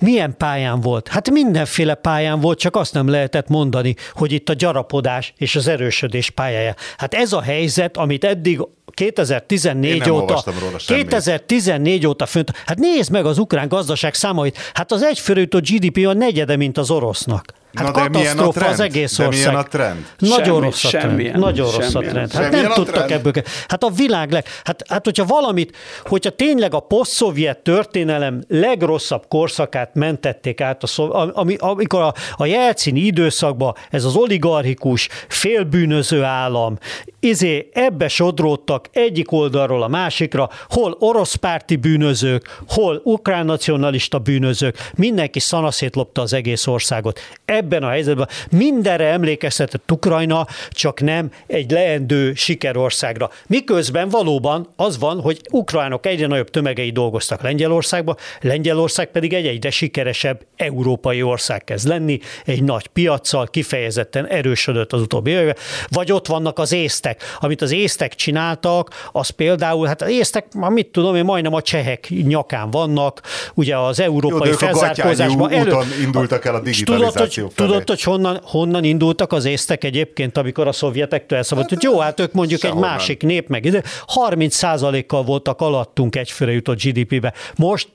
[0.00, 1.08] milyen pályán volt?
[1.08, 5.68] Hát mindenféle pályán volt, csak azt nem lehetett mondani, hogy itt a gyarapodás és az
[5.68, 6.74] erősödés pályája.
[6.96, 8.60] Hát ez a helyzet, amit eddig
[8.94, 10.44] 2014 óta,
[10.86, 16.12] 2014 óta fönt, hát nézd meg az ukrán gazdaság számait, hát az egyfőrőtő GDP a
[16.12, 17.58] negyede, mint az orosznak.
[17.74, 18.72] Hát Na de milyen a trend?
[18.72, 19.30] az egész ország.
[19.30, 20.06] De milyen a trend?
[20.18, 21.04] Nagyon semmi, rossz a trend.
[21.04, 22.32] Semmilyen, Nagyon rossz a trend.
[22.32, 23.10] Hát nem tudtak trend?
[23.10, 23.42] ebből.
[23.68, 24.46] Hát a világ leg...
[24.64, 27.24] Hát, hát hogyha valamit, hogyha tényleg a poszt
[27.62, 31.10] történelem legrosszabb korszakát mentették át, a szov...
[31.32, 36.78] ami, amikor a, a jelcini időszakban ez az oligarchikus, félbűnöző állam,
[37.20, 44.90] izé ebbe sodródtak egyik oldalról a másikra, hol orosz párti bűnözők, hol ukrán nacionalista bűnözők,
[44.94, 47.20] mindenki szanaszét lopta az egész országot
[47.60, 53.30] ebben a helyzetben mindenre emlékeztetett Ukrajna, csak nem egy leendő sikerországra.
[53.46, 59.70] Miközben valóban az van, hogy ukránok egyre nagyobb tömegei dolgoztak Lengyelországba, Lengyelország pedig egy egyre
[59.70, 65.56] sikeresebb európai ország kezd lenni, egy nagy piaccal kifejezetten erősödött az utóbbi években.
[65.88, 67.22] Vagy ott vannak az észtek.
[67.40, 72.08] Amit az észtek csináltak, az például, hát az észtek, mit tudom én, majdnem a csehek
[72.08, 73.20] nyakán vannak,
[73.54, 75.52] ugye az európai Jó, felzárkózásban.
[75.52, 75.76] Elő...
[76.02, 80.68] indultak el a digitalizáció tudod, hogy, tudod, hogy honnan, honnan indultak az észtek egyébként, amikor
[80.68, 81.70] a szovjetektől elszabadult?
[81.74, 83.84] Hát, Jó, hát ők mondjuk egy másik nép meg.
[84.06, 87.32] 30 kal voltak alattunk egyfőre jutott GDP-be.
[87.56, 87.88] Most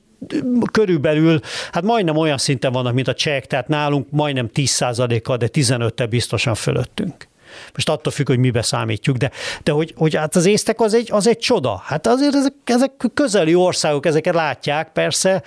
[0.72, 1.40] körülbelül,
[1.72, 6.56] hát majdnem olyan szinten vannak, mint a csehek, tehát nálunk majdnem 10%-kal, de 15-tel biztosan
[6.56, 7.28] fölöttünk.
[7.74, 9.32] Most attól függ, hogy mibe számítjuk, de,
[9.64, 11.82] de hogy, hogy hát az észtek az egy, az egy csoda.
[11.86, 15.44] Hát azért ezek, ezek közeli országok, ezeket látják persze,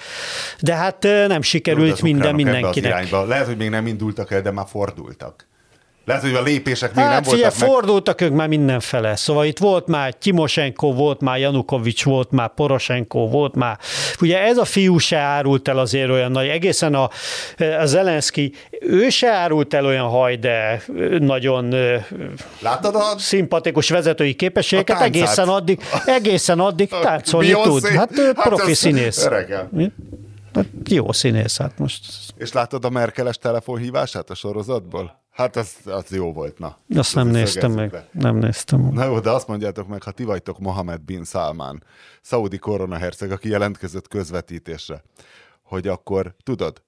[0.61, 3.11] de hát nem sikerült Jó, minden mindenkinek.
[3.11, 5.48] Lehet, hogy még nem indultak el, de már fordultak.
[6.09, 7.69] Lehet, hogy a lépések még hát, nem figyelj, voltak meg...
[7.69, 9.17] fordultak ők már mindenfele.
[9.17, 13.79] Szóval itt volt már Timosenko, volt már Janukovics, volt már Poroshenko, volt már...
[14.21, 17.11] Ugye ez a fiú se árult el azért olyan nagy, egészen a,
[17.81, 20.83] a Zelenszky, ő se árult el olyan haj, de
[21.19, 21.75] nagyon
[22.61, 23.19] Láttad a...
[23.19, 27.87] szimpatikus vezetői képességeket, egészen addig, egészen addig táncolni tud.
[27.87, 29.29] Hát, hát profi színész.
[30.55, 32.01] Hát jó színész, hát most.
[32.37, 35.27] És láttad a Merkeles telefonhívását a sorozatból?
[35.39, 36.77] Hát az, az jó volt, na.
[36.97, 37.93] Azt nem néztem meg.
[37.93, 38.09] Le.
[38.13, 38.93] Nem néztem meg.
[38.93, 41.83] Na jó, de azt mondjátok meg, ha ti vagytok Mohamed bin Salman,
[42.23, 45.03] szaudi koronaherceg, aki jelentkezett közvetítésre,
[45.63, 46.83] hogy akkor tudod,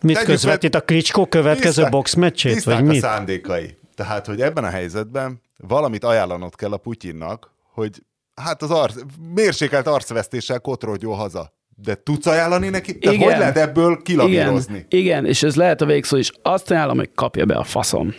[0.00, 0.74] Mit közvetít?
[0.74, 2.62] A Klitschko következő tiszták, boxmeccsét?
[2.62, 3.02] Vagy mit?
[3.02, 3.78] a szándékai.
[3.94, 8.02] Tehát, hogy ebben a helyzetben valamit ajánlanod kell a Putyinnak, hogy
[8.34, 8.94] hát az arc,
[9.34, 11.52] mérsékelt arcvesztéssel kotrodjon haza.
[11.76, 12.92] De tudsz ajánlani neki?
[12.92, 14.86] De hogy lehet ebből kilavírozni?
[14.88, 16.30] Igen, igen, és ez lehet a végszó is.
[16.42, 18.14] Azt ajánlom, hogy kapja be a faszom.